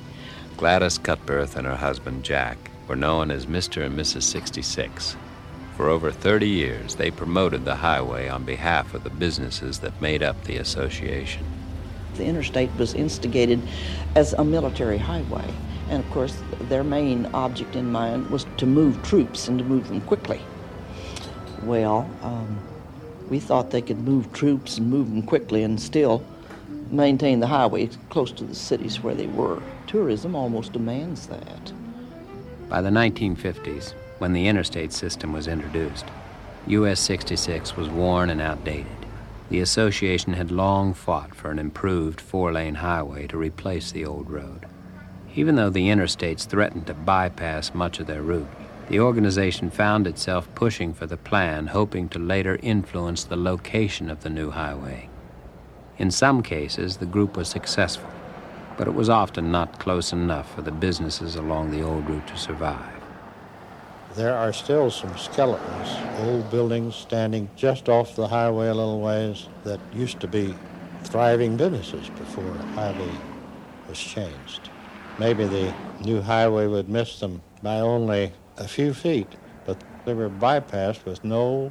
Gladys 0.57 0.99
Cutbirth 0.99 1.57
and 1.57 1.67
her 1.67 1.77
husband 1.77 2.25
Jack 2.25 2.59
were 2.87 2.97
known 2.97 3.31
as 3.31 3.47
Mr. 3.47 3.85
and 3.85 3.99
Mrs. 3.99 4.23
66. 4.23 5.17
For 5.77 5.89
over 5.89 6.11
30 6.11 6.49
years, 6.49 6.97
they 6.97 7.11
promoted 7.11 7.65
the 7.65 7.77
highway 7.77 8.29
on 8.29 8.45
behalf 8.45 8.93
of 8.93 9.05
the 9.05 9.11
businesses 9.11 9.79
that 9.79 10.03
made 10.03 10.23
up 10.23 10.45
the 10.45 10.57
association. 10.57 11.47
The 12.21 12.27
interstate 12.27 12.69
was 12.77 12.93
instigated 12.93 13.63
as 14.15 14.35
a 14.35 14.45
military 14.45 14.99
highway. 14.99 15.55
And 15.89 16.05
of 16.05 16.11
course, 16.11 16.37
their 16.69 16.85
main 16.85 17.25
object 17.33 17.75
in 17.77 17.91
mind 17.91 18.29
was 18.29 18.45
to 18.59 18.67
move 18.67 19.03
troops 19.03 19.49
and 19.49 19.59
to 19.59 19.65
move 19.65 19.89
them 19.89 20.03
quickly. 20.03 20.39
Well, 21.63 22.07
um, 22.21 22.59
we 23.31 23.41
thought 23.41 23.71
they 23.71 23.81
could 23.81 24.01
move 24.01 24.35
troops 24.35 24.77
and 24.77 24.91
move 24.91 25.09
them 25.09 25.23
quickly 25.23 25.63
and 25.63 25.81
still 25.81 26.23
maintain 26.91 27.41
the 27.41 27.47
highway 27.47 27.89
close 28.11 28.33
to 28.33 28.45
the 28.45 28.55
cities 28.55 29.03
where 29.03 29.15
they 29.15 29.29
were. 29.29 29.63
Tourism 29.87 30.37
almost 30.37 30.75
demands 30.75 31.27
that. 31.29 31.73
By 32.69 32.83
the 32.83 32.91
1950s, 32.91 33.95
when 34.19 34.35
the 34.35 34.47
interstate 34.47 34.93
system 34.93 35.33
was 35.33 35.49
introduced, 35.49 36.05
US 36.67 37.01
66 37.01 37.79
was 37.79 37.89
worn 37.89 38.29
and 38.29 38.43
outdated. 38.43 39.00
The 39.51 39.61
association 39.61 40.35
had 40.35 40.53
long 40.53 40.95
fought 40.95 41.35
for 41.35 41.51
an 41.51 41.59
improved 41.59 42.21
four 42.21 42.53
lane 42.53 42.77
highway 42.77 43.27
to 43.27 43.37
replace 43.37 43.91
the 43.91 44.07
old 44.07 44.31
road. 44.31 44.65
Even 45.35 45.57
though 45.57 45.71
the 45.71 45.89
interstates 45.89 46.47
threatened 46.47 46.87
to 46.87 46.95
bypass 46.95 47.75
much 47.75 47.99
of 47.99 48.07
their 48.07 48.23
route, 48.23 48.49
the 48.89 49.01
organization 49.01 49.69
found 49.71 50.07
itself 50.07 50.49
pushing 50.55 50.95
for 50.95 51.07
the 51.07 51.17
plan, 51.17 51.67
hoping 51.67 52.09
to 52.11 52.19
later 52.21 52.61
influence 52.63 53.25
the 53.25 53.37
location 53.37 54.09
of 54.09 54.23
the 54.23 54.31
new 54.31 54.51
highway. 54.51 55.09
In 55.99 56.13
some 56.13 56.43
cases, 56.43 56.99
the 56.99 57.07
group 57.07 57.37
was 57.37 57.49
successful, 57.49 58.11
but 58.77 58.87
it 58.87 58.95
was 58.95 59.09
often 59.09 59.51
not 59.51 59.81
close 59.81 60.13
enough 60.13 60.55
for 60.55 60.63
the 60.63 60.71
businesses 60.71 61.35
along 61.35 61.73
the 61.73 61.83
old 61.83 62.09
route 62.09 62.27
to 62.29 62.37
survive. 62.37 63.00
There 64.17 64.35
are 64.35 64.53
still 64.53 64.91
some 64.91 65.17
skeletons, 65.17 65.89
old 66.27 66.51
buildings 66.51 66.97
standing 66.97 67.49
just 67.55 67.89
off 67.89 68.17
the 68.17 68.27
highway 68.27 68.67
a 68.67 68.75
little 68.75 69.01
ways 69.01 69.47
that 69.63 69.79
used 69.95 70.19
to 70.21 70.27
be 70.27 70.55
thriving 71.05 71.57
businesses 71.57 72.09
before 72.11 72.43
the 72.45 72.67
highway 72.75 73.13
was 73.89 74.01
changed. 74.01 74.69
Maybe 75.19 75.45
the 75.45 75.73
new 76.01 76.21
highway 76.21 76.67
would 76.67 76.89
miss 76.89 77.21
them 77.21 77.41
by 77.63 77.77
only 77.77 78.33
a 78.57 78.67
few 78.67 78.95
feet, 78.95 79.29
but 79.65 79.83
they 80.05 80.15
were 80.15 80.29
bypassed 80.29 81.05
with 81.05 81.23
no 81.23 81.71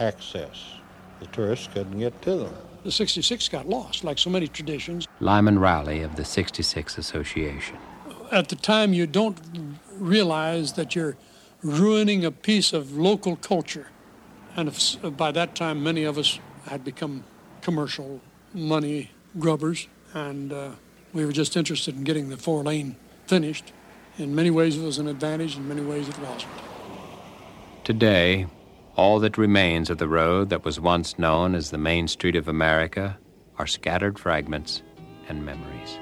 access. 0.00 0.76
The 1.20 1.26
tourists 1.26 1.68
couldn't 1.72 1.98
get 1.98 2.20
to 2.22 2.36
them. 2.36 2.54
The 2.82 2.92
66 2.92 3.48
got 3.50 3.68
lost, 3.68 4.04
like 4.04 4.18
so 4.18 4.30
many 4.30 4.48
traditions. 4.48 5.06
Lyman 5.20 5.58
Rowley 5.58 6.00
of 6.00 6.16
the 6.16 6.24
66 6.24 6.96
Association. 6.96 7.76
At 8.32 8.48
the 8.48 8.56
time, 8.56 8.94
you 8.94 9.06
don't 9.06 9.38
realize 9.98 10.72
that 10.74 10.94
you're 10.94 11.16
ruining 11.64 12.24
a 12.24 12.30
piece 12.30 12.72
of 12.72 12.96
local 12.96 13.36
culture. 13.36 13.88
And 14.54 14.68
if, 14.68 15.16
by 15.16 15.32
that 15.32 15.56
time, 15.56 15.82
many 15.82 16.04
of 16.04 16.18
us 16.18 16.38
had 16.66 16.84
become 16.84 17.24
commercial 17.62 18.20
money 18.52 19.10
grubbers, 19.38 19.88
and 20.12 20.52
uh, 20.52 20.70
we 21.12 21.24
were 21.24 21.32
just 21.32 21.56
interested 21.56 21.96
in 21.96 22.04
getting 22.04 22.28
the 22.28 22.36
four 22.36 22.62
lane 22.62 22.96
finished. 23.26 23.72
In 24.18 24.34
many 24.34 24.50
ways, 24.50 24.76
it 24.76 24.82
was 24.82 24.98
an 24.98 25.08
advantage, 25.08 25.56
in 25.56 25.66
many 25.66 25.82
ways, 25.82 26.08
it 26.08 26.18
wasn't. 26.18 26.52
Today, 27.82 28.46
all 28.94 29.18
that 29.20 29.36
remains 29.36 29.90
of 29.90 29.98
the 29.98 30.06
road 30.06 30.50
that 30.50 30.64
was 30.64 30.78
once 30.78 31.18
known 31.18 31.54
as 31.54 31.70
the 31.70 31.78
Main 31.78 32.06
Street 32.06 32.36
of 32.36 32.46
America 32.46 33.18
are 33.58 33.66
scattered 33.66 34.18
fragments 34.18 34.82
and 35.28 35.44
memories. 35.44 35.98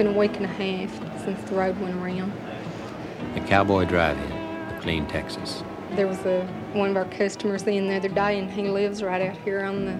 Been 0.00 0.14
a 0.14 0.18
week 0.18 0.34
and 0.36 0.46
a 0.46 0.48
half 0.48 0.90
since 1.26 1.38
the 1.50 1.54
road 1.54 1.78
went 1.78 1.94
around. 1.96 2.32
The 3.34 3.40
Cowboy 3.40 3.84
Drive-In, 3.84 4.30
McLean, 4.68 5.06
Texas. 5.06 5.62
There 5.90 6.06
was 6.06 6.20
a 6.20 6.46
one 6.72 6.88
of 6.88 6.96
our 6.96 7.04
customers 7.04 7.64
in 7.64 7.86
the 7.86 7.96
other 7.96 8.08
day, 8.08 8.38
and 8.38 8.50
he 8.50 8.70
lives 8.70 9.02
right 9.02 9.20
out 9.20 9.36
here 9.42 9.62
on 9.62 9.84
the 9.84 9.98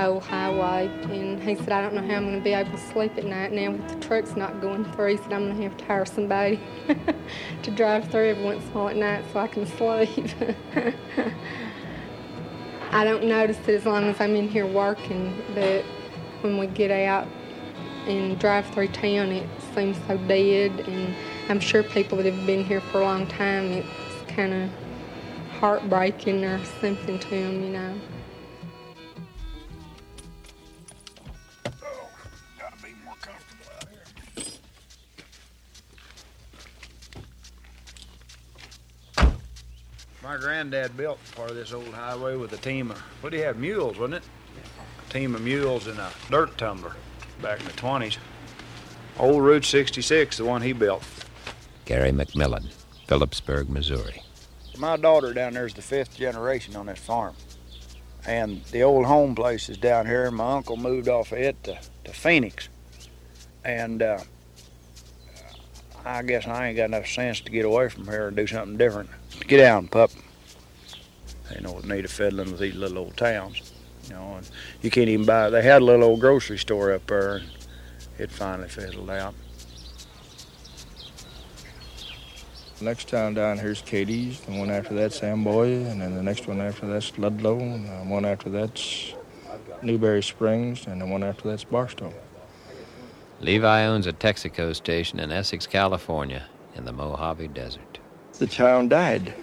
old 0.00 0.22
highway. 0.22 0.86
And 1.10 1.42
he 1.42 1.56
said, 1.56 1.70
I 1.70 1.82
don't 1.82 1.94
know 1.94 2.06
how 2.06 2.18
I'm 2.18 2.26
going 2.26 2.38
to 2.38 2.40
be 2.40 2.52
able 2.52 2.70
to 2.70 2.78
sleep 2.78 3.18
at 3.18 3.24
night 3.24 3.50
now 3.50 3.72
with 3.72 3.88
the 3.88 3.96
trucks 3.96 4.36
not 4.36 4.60
going 4.60 4.84
through. 4.92 5.08
He 5.08 5.16
said, 5.16 5.32
I'm 5.32 5.46
going 5.46 5.56
to 5.56 5.62
have 5.64 5.76
to 5.78 5.84
hire 5.86 6.06
somebody 6.06 6.60
to 7.64 7.70
drive 7.72 8.08
through 8.12 8.28
every 8.28 8.44
once 8.44 8.62
in 8.62 8.70
a 8.70 8.74
while 8.74 8.90
at 8.90 8.96
night 8.96 9.24
so 9.32 9.40
I 9.40 9.48
can 9.48 9.66
sleep. 9.66 10.28
I 12.92 13.02
don't 13.02 13.24
notice 13.24 13.58
it 13.66 13.74
as 13.74 13.86
long 13.86 14.04
as 14.04 14.20
I'm 14.20 14.36
in 14.36 14.48
here 14.48 14.68
working, 14.68 15.42
but 15.52 15.84
when 16.42 16.58
we 16.58 16.68
get 16.68 16.92
out 16.92 17.26
and 18.10 18.38
drive 18.38 18.66
through 18.66 18.88
town, 18.88 19.30
it 19.30 19.48
seems 19.74 19.96
so 20.06 20.16
dead. 20.18 20.80
And 20.88 21.14
I'm 21.48 21.60
sure 21.60 21.82
people 21.82 22.18
that 22.18 22.26
have 22.26 22.46
been 22.46 22.64
here 22.64 22.80
for 22.80 23.00
a 23.00 23.04
long 23.04 23.26
time, 23.26 23.72
it's 23.72 24.32
kind 24.32 24.52
of 24.52 24.70
heartbreaking 25.58 26.44
or 26.44 26.62
something 26.80 27.18
to 27.18 27.30
them, 27.30 27.62
you 27.62 27.70
know. 27.70 27.94
My 40.22 40.36
granddad 40.36 40.96
built 40.96 41.18
part 41.34 41.50
of 41.50 41.56
this 41.56 41.72
old 41.72 41.88
highway 41.88 42.36
with 42.36 42.52
a 42.52 42.56
team 42.56 42.90
of, 42.90 42.98
what 43.20 43.30
do 43.30 43.36
you 43.36 43.42
have, 43.42 43.58
mules, 43.58 43.98
wasn't 43.98 44.22
it? 44.22 44.22
A 45.08 45.12
team 45.12 45.34
of 45.34 45.42
mules 45.42 45.88
and 45.88 45.98
a 45.98 46.10
dirt 46.30 46.56
tumbler 46.56 46.94
back 47.42 47.60
in 47.60 47.66
the 47.66 47.72
20s. 47.72 48.18
Old 49.18 49.42
Route 49.42 49.64
66, 49.64 50.36
the 50.38 50.44
one 50.44 50.62
he 50.62 50.72
built. 50.72 51.02
Gary 51.84 52.10
McMillan, 52.10 52.72
Phillipsburg, 53.06 53.68
Missouri. 53.68 54.22
My 54.78 54.96
daughter 54.96 55.34
down 55.34 55.54
there 55.54 55.66
is 55.66 55.74
the 55.74 55.82
fifth 55.82 56.16
generation 56.16 56.76
on 56.76 56.86
this 56.86 56.98
farm. 56.98 57.34
And 58.26 58.62
the 58.66 58.82
old 58.82 59.06
home 59.06 59.34
place 59.34 59.68
is 59.68 59.78
down 59.78 60.06
here, 60.06 60.30
my 60.30 60.56
uncle 60.56 60.76
moved 60.76 61.08
off 61.08 61.32
of 61.32 61.38
it 61.38 61.62
to, 61.64 61.78
to 62.04 62.12
Phoenix. 62.12 62.68
And 63.64 64.02
uh, 64.02 64.20
I 66.04 66.22
guess 66.22 66.46
I 66.46 66.68
ain't 66.68 66.76
got 66.76 66.84
enough 66.86 67.06
sense 67.06 67.40
to 67.40 67.50
get 67.50 67.64
away 67.64 67.88
from 67.88 68.06
here 68.06 68.28
and 68.28 68.36
do 68.36 68.46
something 68.46 68.78
different. 68.78 69.10
Get 69.46 69.58
down, 69.58 69.88
pup. 69.88 70.10
Ain't 71.50 71.62
no 71.62 71.78
need 71.80 72.04
of 72.04 72.10
fiddling 72.10 72.52
with 72.52 72.60
these 72.60 72.74
little 72.74 72.98
old 72.98 73.16
towns. 73.16 73.69
You 74.10 74.16
know, 74.16 74.34
and 74.36 74.50
you 74.82 74.90
can't 74.90 75.08
even 75.08 75.24
buy. 75.24 75.50
They 75.50 75.62
had 75.62 75.82
a 75.82 75.84
little 75.84 76.04
old 76.04 76.20
grocery 76.20 76.58
store 76.58 76.92
up 76.92 77.06
there, 77.06 77.36
and 77.36 77.46
it 78.18 78.30
finally 78.30 78.68
fizzled 78.68 79.08
out. 79.08 79.34
Next 82.80 83.08
town 83.08 83.34
down 83.34 83.58
here's 83.58 83.82
Cadiz, 83.82 84.40
the 84.40 84.52
one 84.52 84.70
after 84.70 84.94
that's 84.94 85.22
Amboy, 85.22 85.84
and 85.84 86.00
then 86.00 86.14
the 86.14 86.22
next 86.22 86.48
one 86.48 86.60
after 86.60 86.86
that's 86.86 87.16
Ludlow, 87.18 87.58
and 87.58 87.86
the 87.86 88.10
one 88.10 88.24
after 88.24 88.48
that's 88.50 89.14
Newberry 89.82 90.22
Springs, 90.22 90.86
and 90.86 91.00
the 91.00 91.06
one 91.06 91.22
after 91.22 91.48
that's 91.48 91.64
Barstow. 91.64 92.12
Levi 93.40 93.84
owns 93.84 94.06
a 94.06 94.12
Texaco 94.12 94.74
station 94.74 95.20
in 95.20 95.30
Essex, 95.30 95.66
California, 95.66 96.46
in 96.74 96.84
the 96.84 96.92
Mojave 96.92 97.48
Desert. 97.48 97.98
The 98.38 98.46
town 98.46 98.88
died. 98.88 99.34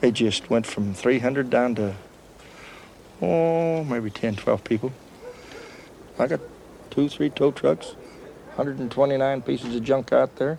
It 0.00 0.12
just 0.12 0.48
went 0.48 0.66
from 0.66 0.94
300 0.94 1.50
down 1.50 1.74
to, 1.76 1.96
oh, 3.22 3.84
maybe 3.84 4.10
10, 4.10 4.36
12 4.36 4.64
people. 4.64 4.92
I 6.18 6.26
got 6.26 6.40
two, 6.90 7.08
three 7.08 7.30
tow 7.30 7.52
trucks, 7.52 7.94
129 8.56 9.42
pieces 9.42 9.76
of 9.76 9.82
junk 9.82 10.12
out 10.12 10.36
there. 10.36 10.58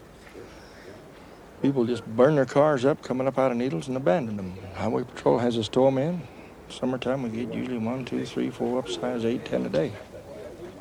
People 1.61 1.85
just 1.85 2.05
burn 2.05 2.35
their 2.35 2.45
cars 2.45 2.85
up 2.85 3.03
coming 3.03 3.27
up 3.27 3.37
out 3.37 3.51
of 3.51 3.57
Needles 3.57 3.89
and 3.89 3.97
abandon 3.97 4.37
them. 4.37 4.53
Highway 4.75 5.03
Patrol 5.03 5.39
has 5.39 5.67
tow 5.67 5.85
them 5.85 5.97
in. 5.97 6.21
Summertime, 6.69 7.23
we 7.23 7.29
get 7.29 7.53
usually 7.53 7.77
one, 7.77 8.05
two, 8.05 8.25
three, 8.25 8.49
four 8.49 8.79
up 8.79 8.85
upsize, 8.85 9.25
eight, 9.25 9.43
ten 9.43 9.65
a 9.65 9.69
day. 9.69 9.91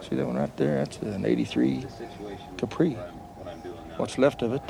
See 0.02 0.14
that 0.14 0.26
one 0.26 0.36
right 0.36 0.56
there? 0.56 0.76
That's 0.76 0.98
an 0.98 1.24
83 1.24 1.84
Capri. 2.56 2.90
What's 3.96 4.18
left 4.18 4.42
of 4.42 4.52
it? 4.52 4.62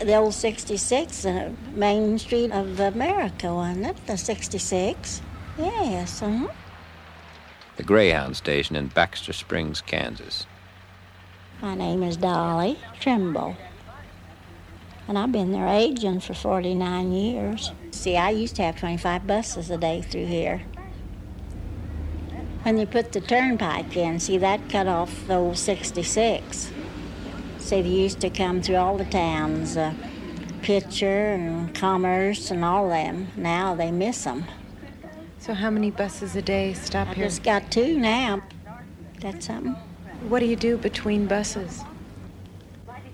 The 0.00 0.14
old 0.14 0.32
66, 0.32 1.24
uh, 1.24 1.50
Main 1.74 2.18
Street 2.20 2.52
of 2.52 2.78
America, 2.78 3.52
wasn't 3.52 3.86
it? 3.86 4.06
The 4.06 4.16
66. 4.16 5.22
Yes, 5.58 6.22
uh-huh. 6.22 6.46
The 7.76 7.82
Greyhound 7.82 8.36
station 8.36 8.76
in 8.76 8.88
Baxter 8.88 9.32
Springs, 9.32 9.80
Kansas. 9.80 10.46
My 11.60 11.74
name 11.74 12.04
is 12.04 12.16
Dolly 12.16 12.78
Trimble. 13.00 13.56
And 15.08 15.18
I've 15.18 15.32
been 15.32 15.50
their 15.50 15.66
agent 15.66 16.22
for 16.22 16.34
49 16.34 17.10
years. 17.10 17.72
See, 17.90 18.16
I 18.16 18.30
used 18.30 18.54
to 18.56 18.62
have 18.62 18.78
25 18.78 19.26
buses 19.26 19.68
a 19.68 19.78
day 19.78 20.02
through 20.02 20.26
here. 20.26 20.62
When 22.62 22.76
they 22.76 22.86
put 22.86 23.12
the 23.12 23.20
turnpike 23.20 23.96
in, 23.96 24.20
see, 24.20 24.38
that 24.38 24.68
cut 24.68 24.86
off 24.86 25.26
the 25.26 25.34
old 25.34 25.58
66. 25.58 26.70
See, 27.68 27.82
they 27.82 27.88
used 27.90 28.20
to 28.20 28.30
come 28.30 28.62
through 28.62 28.76
all 28.76 28.96
the 28.96 29.04
towns, 29.04 29.76
uh, 29.76 29.92
Picher 30.62 31.34
and 31.34 31.74
Commerce 31.74 32.50
and 32.50 32.64
all 32.64 32.88
them. 32.88 33.28
Now 33.36 33.74
they 33.74 33.90
miss 33.90 34.24
them. 34.24 34.46
So 35.38 35.52
how 35.52 35.68
many 35.68 35.90
buses 35.90 36.34
a 36.34 36.40
day 36.40 36.72
stop 36.72 37.08
I 37.08 37.12
here? 37.12 37.26
just 37.26 37.42
got 37.42 37.70
two 37.70 37.98
now. 37.98 38.42
That's 39.20 39.48
something. 39.48 39.74
What 40.30 40.40
do 40.40 40.46
you 40.46 40.56
do 40.56 40.78
between 40.78 41.26
buses? 41.26 41.82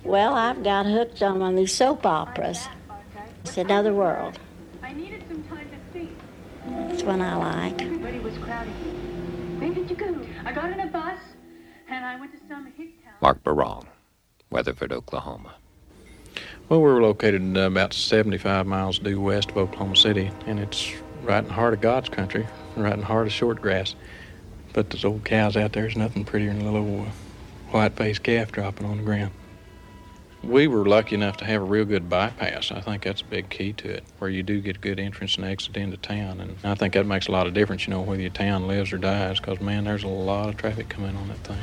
Well, 0.04 0.34
I've 0.34 0.62
got 0.62 0.86
hooked 0.86 1.20
on 1.20 1.40
one 1.40 1.54
of 1.54 1.56
these 1.56 1.74
soap 1.74 2.06
operas. 2.06 2.68
It's 3.42 3.58
another 3.58 3.92
world. 3.92 4.38
I 4.84 4.92
needed 4.92 5.24
some 5.26 5.42
time 5.48 5.68
to 5.68 5.92
think. 5.92 6.16
That's 6.68 7.02
one 7.02 7.20
I 7.20 7.34
like. 7.34 7.82
Everybody 7.82 8.20
was 8.20 8.38
crowded. 8.38 8.70
Where 9.58 9.74
did 9.74 9.90
you 9.90 9.96
go? 9.96 10.24
I 10.44 10.52
got 10.52 10.70
in 10.70 10.78
a 10.78 10.86
bus 10.86 11.18
and 11.88 12.04
I 12.04 12.20
went 12.20 12.30
to 12.34 12.38
some 12.48 12.66
hick 12.66 13.02
town. 13.02 13.14
Mark 13.20 13.42
Barong, 13.42 13.88
Weatherford, 14.54 14.92
Oklahoma. 14.92 15.52
Well, 16.68 16.80
we're 16.80 17.02
located 17.02 17.56
uh, 17.56 17.62
about 17.62 17.92
75 17.92 18.68
miles 18.68 19.00
due 19.00 19.20
west 19.20 19.50
of 19.50 19.56
Oklahoma 19.56 19.96
City, 19.96 20.30
and 20.46 20.60
it's 20.60 20.92
right 21.24 21.40
in 21.40 21.48
the 21.48 21.52
heart 21.52 21.74
of 21.74 21.80
God's 21.80 22.08
country, 22.08 22.46
right 22.76 22.92
in 22.92 23.00
the 23.00 23.06
heart 23.06 23.26
of 23.26 23.32
short 23.32 23.60
grass. 23.60 23.96
But 24.72 24.90
those 24.90 25.04
old 25.04 25.24
cows 25.24 25.56
out 25.56 25.72
there's 25.72 25.96
nothing 25.96 26.24
prettier 26.24 26.54
than 26.54 26.66
a 26.66 26.70
little 26.70 27.00
uh, 27.00 27.10
white-faced 27.72 28.22
calf 28.22 28.52
dropping 28.52 28.86
on 28.86 28.98
the 28.98 29.02
ground. 29.02 29.32
We 30.44 30.68
were 30.68 30.86
lucky 30.86 31.16
enough 31.16 31.38
to 31.38 31.44
have 31.46 31.60
a 31.60 31.64
real 31.64 31.84
good 31.84 32.08
bypass. 32.08 32.70
I 32.70 32.80
think 32.80 33.02
that's 33.02 33.22
a 33.22 33.24
big 33.24 33.50
key 33.50 33.72
to 33.72 33.88
it, 33.88 34.04
where 34.18 34.30
you 34.30 34.44
do 34.44 34.60
get 34.60 34.80
good 34.80 35.00
entrance 35.00 35.34
and 35.34 35.44
exit 35.44 35.76
into 35.76 35.96
town. 35.96 36.40
And 36.40 36.56
I 36.62 36.76
think 36.76 36.94
that 36.94 37.06
makes 37.06 37.26
a 37.26 37.32
lot 37.32 37.48
of 37.48 37.54
difference, 37.54 37.88
you 37.88 37.90
know, 37.92 38.02
whether 38.02 38.22
your 38.22 38.30
town 38.30 38.68
lives 38.68 38.92
or 38.92 38.98
dies, 38.98 39.40
because, 39.40 39.60
man, 39.60 39.82
there's 39.82 40.04
a 40.04 40.08
lot 40.08 40.48
of 40.48 40.56
traffic 40.56 40.88
coming 40.88 41.16
on 41.16 41.26
that 41.26 41.38
thing. 41.38 41.58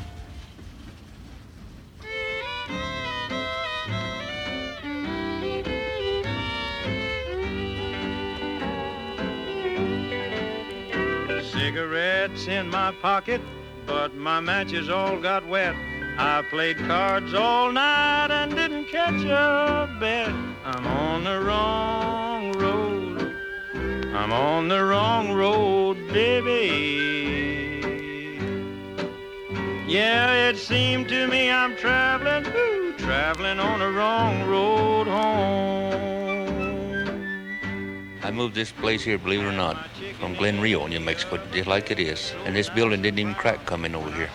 Cigarettes 11.72 12.48
in 12.50 12.70
my 12.70 12.92
pocket, 13.02 13.40
but 13.86 14.14
my 14.14 14.42
matches 14.42 14.90
all 14.90 15.18
got 15.18 15.48
wet. 15.48 15.74
I 16.18 16.44
played 16.50 16.78
cards 16.80 17.34
all 17.34 17.72
night 17.72 18.30
and 18.30 18.54
didn't 18.54 18.88
catch 18.90 19.24
a 19.24 19.90
bet. 19.98 20.34
I'm 20.66 20.86
on 20.86 21.24
the 21.24 21.40
wrong 21.40 22.52
road. 22.60 23.38
I'm 24.14 24.34
on 24.34 24.68
the 24.68 24.84
wrong 24.84 25.32
road, 25.32 25.96
baby. 26.12 27.40
Yeah, 29.88 30.50
it 30.50 30.58
seemed 30.58 31.08
to 31.08 31.26
me 31.28 31.50
I'm 31.50 31.78
traveling, 31.78 32.54
ooh, 32.54 32.94
traveling 32.98 33.62
on 33.62 33.80
the 33.80 33.92
wrong 33.92 34.44
road 34.44 35.08
home. 35.08 35.81
I 38.32 38.34
moved 38.34 38.56
this 38.56 38.72
place 38.72 39.04
here, 39.04 39.18
believe 39.18 39.42
it 39.42 39.46
or 39.46 39.52
not, 39.52 39.90
from 40.18 40.38
Glenrio, 40.38 40.88
New 40.88 41.02
Mexico, 41.02 41.38
just 41.52 41.68
like 41.68 41.92
it 41.92 42.00
is. 42.00 42.34
And 42.46 42.56
this 42.56 42.70
building 42.70 43.02
didn't 43.02 43.20
even 43.20 43.36
crack 43.36 43.66
coming 43.66 43.94
over 43.94 44.10
here. 44.10 44.30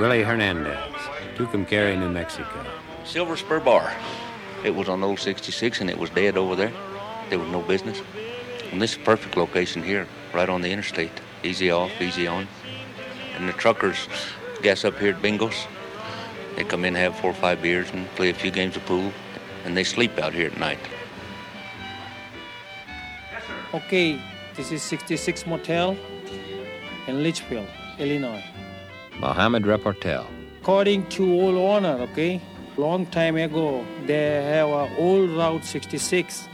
Willie 0.00 0.24
Hernandez, 0.24 0.76
Tucumcari, 1.36 1.96
New 1.96 2.08
Mexico. 2.08 2.66
Silver 3.04 3.36
Spur 3.36 3.60
Bar. 3.60 3.94
It 4.64 4.74
was 4.74 4.88
on 4.88 5.04
Old 5.04 5.20
66 5.20 5.80
and 5.80 5.88
it 5.88 5.96
was 5.96 6.10
dead 6.10 6.36
over 6.36 6.56
there. 6.56 6.72
There 7.30 7.38
was 7.38 7.48
no 7.50 7.62
business. 7.62 8.02
And 8.72 8.82
this 8.82 8.94
is 8.94 8.96
a 8.96 9.04
perfect 9.04 9.36
location 9.36 9.80
here, 9.80 10.08
right 10.34 10.48
on 10.48 10.60
the 10.60 10.72
interstate. 10.72 11.12
Easy 11.44 11.70
off, 11.70 11.92
easy 12.00 12.26
on. 12.26 12.48
And 13.36 13.48
the 13.48 13.52
truckers 13.52 14.08
gas 14.62 14.84
up 14.84 14.98
here 14.98 15.14
at 15.14 15.22
Bingos. 15.22 15.68
They 16.56 16.64
come 16.64 16.84
in, 16.84 16.96
have 16.96 17.16
four 17.20 17.30
or 17.30 17.34
five 17.34 17.62
beers, 17.62 17.88
and 17.92 18.08
play 18.16 18.30
a 18.30 18.34
few 18.34 18.50
games 18.50 18.74
of 18.74 18.84
pool. 18.86 19.12
And 19.64 19.76
they 19.76 19.84
sleep 19.84 20.18
out 20.18 20.34
here 20.34 20.48
at 20.48 20.58
night. 20.58 20.80
Okay, 23.76 24.18
this 24.54 24.72
is 24.72 24.82
66 24.84 25.46
Motel 25.46 25.98
in 27.06 27.22
Litchfield, 27.22 27.68
Illinois. 27.98 28.42
Mohammed 29.20 29.64
Reportel, 29.64 30.24
According 30.62 31.06
to 31.10 31.30
old 31.30 31.56
owner, 31.56 31.98
okay, 32.04 32.40
long 32.78 33.04
time 33.04 33.36
ago, 33.36 33.84
they 34.06 34.42
have 34.44 34.68
a 34.68 34.96
old 34.96 35.28
Route 35.28 35.62
66, 35.62 36.48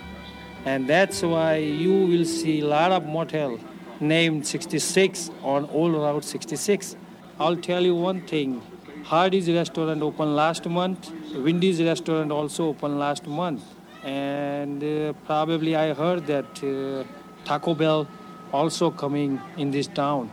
and 0.65 0.89
that's 0.89 1.23
why 1.23 1.59
you 1.59 2.07
will 2.09 2.25
see 2.25 2.61
a 2.61 2.65
lot 2.65 2.91
of 2.91 3.07
motel 3.07 3.57
named 4.01 4.45
66 4.45 5.31
on 5.45 5.71
old 5.71 5.95
Route 5.95 6.25
66. 6.25 6.97
I'll 7.39 7.57
tell 7.57 7.83
you 7.83 7.95
one 7.95 8.23
thing. 8.23 8.61
Hardee's 9.05 9.49
restaurant 9.49 10.03
opened 10.03 10.35
last 10.35 10.67
month. 10.67 11.13
Wendy's 11.37 11.81
restaurant 11.81 12.33
also 12.33 12.71
opened 12.71 12.99
last 12.99 13.29
month. 13.29 13.63
And 14.05 14.83
uh, 14.83 15.13
probably 15.27 15.77
I 15.77 15.95
heard 15.95 16.27
that 16.27 16.63
uh, 16.65 17.05
Taco 17.45 17.75
Bell 17.75 18.09
also 18.53 18.91
coming 18.91 19.41
in 19.57 19.71
this 19.71 19.87
town 19.87 20.31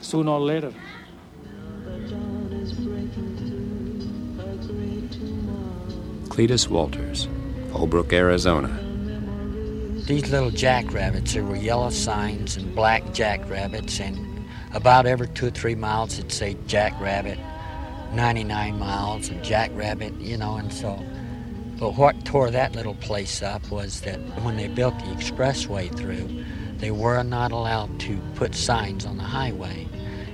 sooner 0.00 0.30
or 0.32 0.40
later. 0.40 0.72
Cletus 6.28 6.68
Walters, 6.68 7.28
Holbrook, 7.72 8.12
Arizona. 8.12 8.68
these 10.06 10.30
little 10.30 10.50
jackrabbits. 10.50 11.34
There 11.34 11.44
were 11.44 11.56
yellow 11.56 11.90
signs 11.90 12.56
and 12.56 12.74
black 12.74 13.12
jackrabbits, 13.12 14.00
and 14.00 14.18
about 14.72 15.06
every 15.06 15.28
two 15.28 15.48
or 15.48 15.50
three 15.50 15.74
miles 15.74 16.18
it'd 16.18 16.32
say 16.32 16.56
jackrabbit, 16.66 17.38
99 18.14 18.78
miles 18.78 19.28
and 19.28 19.42
jackrabbit, 19.44 20.14
you 20.14 20.36
know, 20.38 20.56
and 20.56 20.72
so. 20.72 20.98
But 21.80 21.96
what 21.96 22.26
tore 22.26 22.50
that 22.50 22.76
little 22.76 22.94
place 22.96 23.42
up 23.42 23.70
was 23.70 24.02
that 24.02 24.18
when 24.44 24.58
they 24.58 24.68
built 24.68 24.98
the 24.98 25.06
expressway 25.06 25.88
through, 25.96 26.44
they 26.76 26.90
were 26.90 27.22
not 27.22 27.52
allowed 27.52 27.98
to 28.00 28.18
put 28.34 28.54
signs 28.54 29.06
on 29.06 29.16
the 29.16 29.22
highway. 29.22 29.88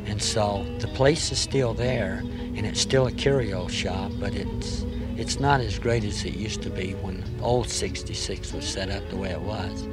And 0.06 0.20
so 0.20 0.66
the 0.80 0.88
place 0.88 1.30
is 1.30 1.38
still 1.38 1.72
there, 1.72 2.24
and 2.24 2.66
it's 2.66 2.80
still 2.80 3.06
a 3.06 3.12
curio 3.12 3.68
shop, 3.68 4.10
but 4.18 4.34
it's 4.34 4.84
it's 5.16 5.38
not 5.40 5.60
as 5.60 5.78
great 5.78 6.04
as 6.04 6.24
it 6.24 6.34
used 6.34 6.62
to 6.62 6.68
be 6.68 6.92
when 6.94 7.24
old 7.40 7.70
66 7.70 8.52
was 8.52 8.66
set 8.66 8.90
up 8.90 9.08
the 9.08 9.16
way 9.16 9.30
it 9.30 9.40
was. 9.40 9.88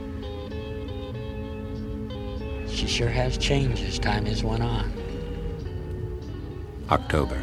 She 2.69 2.87
sure 2.87 3.09
has 3.09 3.37
changed 3.37 3.83
as 3.83 3.99
time 3.99 4.25
has 4.25 4.43
went 4.43 4.63
on. 4.63 4.91
October 6.89 7.37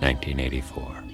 1984. 0.00 1.05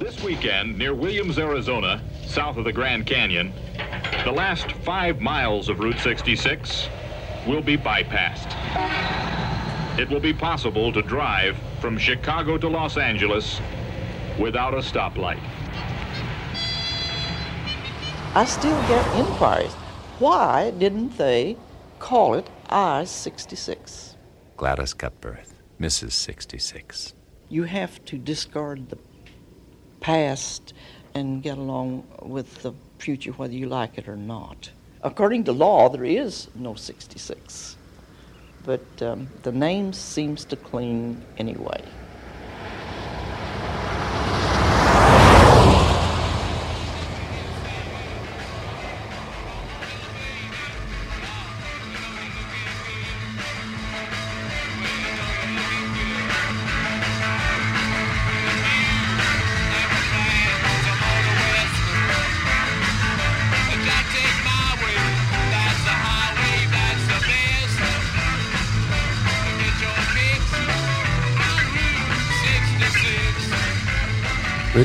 This 0.00 0.22
weekend, 0.22 0.78
near 0.78 0.94
Williams, 0.94 1.38
Arizona, 1.38 2.00
south 2.24 2.56
of 2.56 2.64
the 2.64 2.72
Grand 2.72 3.04
Canyon, 3.04 3.52
the 4.24 4.32
last 4.32 4.72
five 4.72 5.20
miles 5.20 5.68
of 5.68 5.78
Route 5.80 5.98
66 5.98 6.88
will 7.46 7.60
be 7.60 7.76
bypassed. 7.76 8.48
It 9.98 10.08
will 10.08 10.18
be 10.18 10.32
possible 10.32 10.90
to 10.90 11.02
drive 11.02 11.54
from 11.80 11.98
Chicago 11.98 12.56
to 12.56 12.66
Los 12.66 12.96
Angeles 12.96 13.60
without 14.38 14.72
a 14.72 14.78
stoplight. 14.78 15.42
I 18.34 18.46
still 18.46 18.80
get 18.88 19.18
inquiries. 19.18 19.74
Why 20.18 20.70
didn't 20.70 21.18
they 21.18 21.58
call 21.98 22.36
it 22.36 22.48
I 22.70 23.04
66? 23.04 24.16
Gladys 24.56 24.94
Cutbirth, 24.94 25.52
Mrs. 25.78 26.12
66. 26.12 27.12
You 27.50 27.64
have 27.64 28.02
to 28.06 28.16
discard 28.16 28.88
the 28.88 28.96
past 30.00 30.72
and 31.14 31.42
get 31.42 31.58
along 31.58 32.06
with 32.22 32.62
the 32.62 32.72
future 32.98 33.32
whether 33.32 33.54
you 33.54 33.66
like 33.66 33.98
it 33.98 34.08
or 34.08 34.16
not. 34.16 34.70
According 35.02 35.44
to 35.44 35.52
law, 35.52 35.88
there 35.88 36.04
is 36.04 36.48
no 36.54 36.74
66, 36.74 37.76
but 38.64 38.80
um, 39.00 39.28
the 39.42 39.52
name 39.52 39.92
seems 39.92 40.44
to 40.46 40.56
cling 40.56 41.24
anyway. 41.38 41.82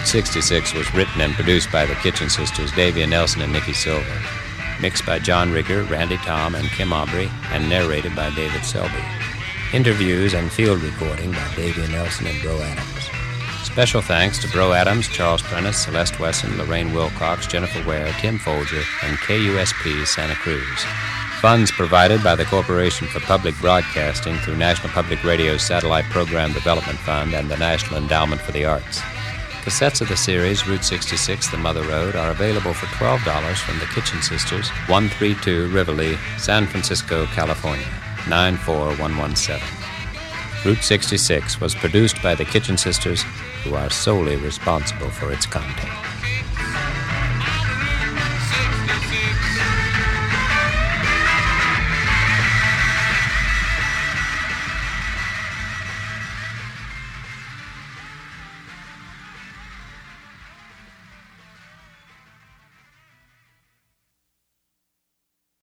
Route 0.06 0.24
66 0.24 0.76
was 0.76 0.94
written 0.94 1.20
and 1.20 1.34
produced 1.34 1.72
by 1.72 1.84
the 1.88 1.96
Kitchen 1.96 2.30
Sisters, 2.30 2.72
Davia 2.74 3.08
Nelson 3.08 3.42
and 3.42 3.52
Nikki 3.52 3.74
Silva. 3.74 4.06
Mixed 4.80 5.04
by 5.04 5.18
John 5.18 5.52
Rigger, 5.52 5.82
Randy 5.86 6.18
Tom, 6.18 6.54
and 6.54 6.68
Kim 6.68 6.94
Aubrey, 6.94 7.28
and 7.50 7.68
narrated 7.68 8.16
by 8.16 8.30
David 8.36 8.64
Selby. 8.64 9.04
Interviews 9.74 10.36
and 10.36 10.52
field 10.52 10.84
recording 10.84 11.32
by 11.32 11.52
Davia 11.56 11.88
Nelson 11.88 12.28
and 12.28 12.40
Bro 12.44 12.62
Adams. 12.62 13.10
Special 13.64 14.00
thanks 14.00 14.38
to 14.44 14.48
Bro 14.50 14.74
Adams, 14.74 15.08
Charles 15.08 15.42
Prentice, 15.42 15.80
Celeste 15.80 16.20
Wesson, 16.20 16.56
Lorraine 16.60 16.94
Wilcox, 16.94 17.48
Jennifer 17.48 17.84
Ware, 17.90 18.14
Tim 18.20 18.38
Folger, 18.38 18.84
and 19.02 19.18
KUSP 19.18 20.06
Santa 20.06 20.36
Cruz. 20.36 20.86
Funds 21.42 21.72
provided 21.72 22.24
by 22.24 22.36
the 22.36 22.46
Corporation 22.46 23.08
for 23.08 23.22
Public 23.22 23.56
Broadcasting 23.60 24.36
through 24.38 24.58
National 24.58 24.90
Public 24.90 25.24
Radio's 25.24 25.64
Satellite 25.64 26.06
Program 26.06 26.54
Development 26.54 27.00
Fund 27.00 27.34
and 27.34 27.50
the 27.50 27.58
National 27.58 28.00
Endowment 28.00 28.40
for 28.40 28.52
the 28.52 28.66
Arts. 28.66 29.02
Cassettes 29.66 30.00
of 30.00 30.10
the 30.10 30.16
series, 30.16 30.68
Route 30.68 30.84
66, 30.84 31.50
The 31.50 31.58
Mother 31.58 31.82
Road, 31.82 32.16
are 32.16 32.30
available 32.30 32.72
for 32.72 32.86
$12 32.86 33.56
from 33.58 33.80
the 33.80 33.88
Kitchen 33.88 34.22
Sisters, 34.22 34.70
132 34.90 35.70
Rivoli, 35.70 36.18
San 36.38 36.68
Francisco, 36.68 37.26
California, 37.26 37.88
94117. 38.30 39.60
Route 40.64 40.84
66 40.84 41.60
was 41.60 41.74
produced 41.74 42.22
by 42.22 42.36
the 42.36 42.46
Kitchen 42.46 42.78
Sisters, 42.78 43.24
who 43.64 43.74
are 43.74 43.90
solely 43.90 44.36
responsible 44.36 45.10
for 45.10 45.34
its 45.34 45.48
content. 45.48 45.90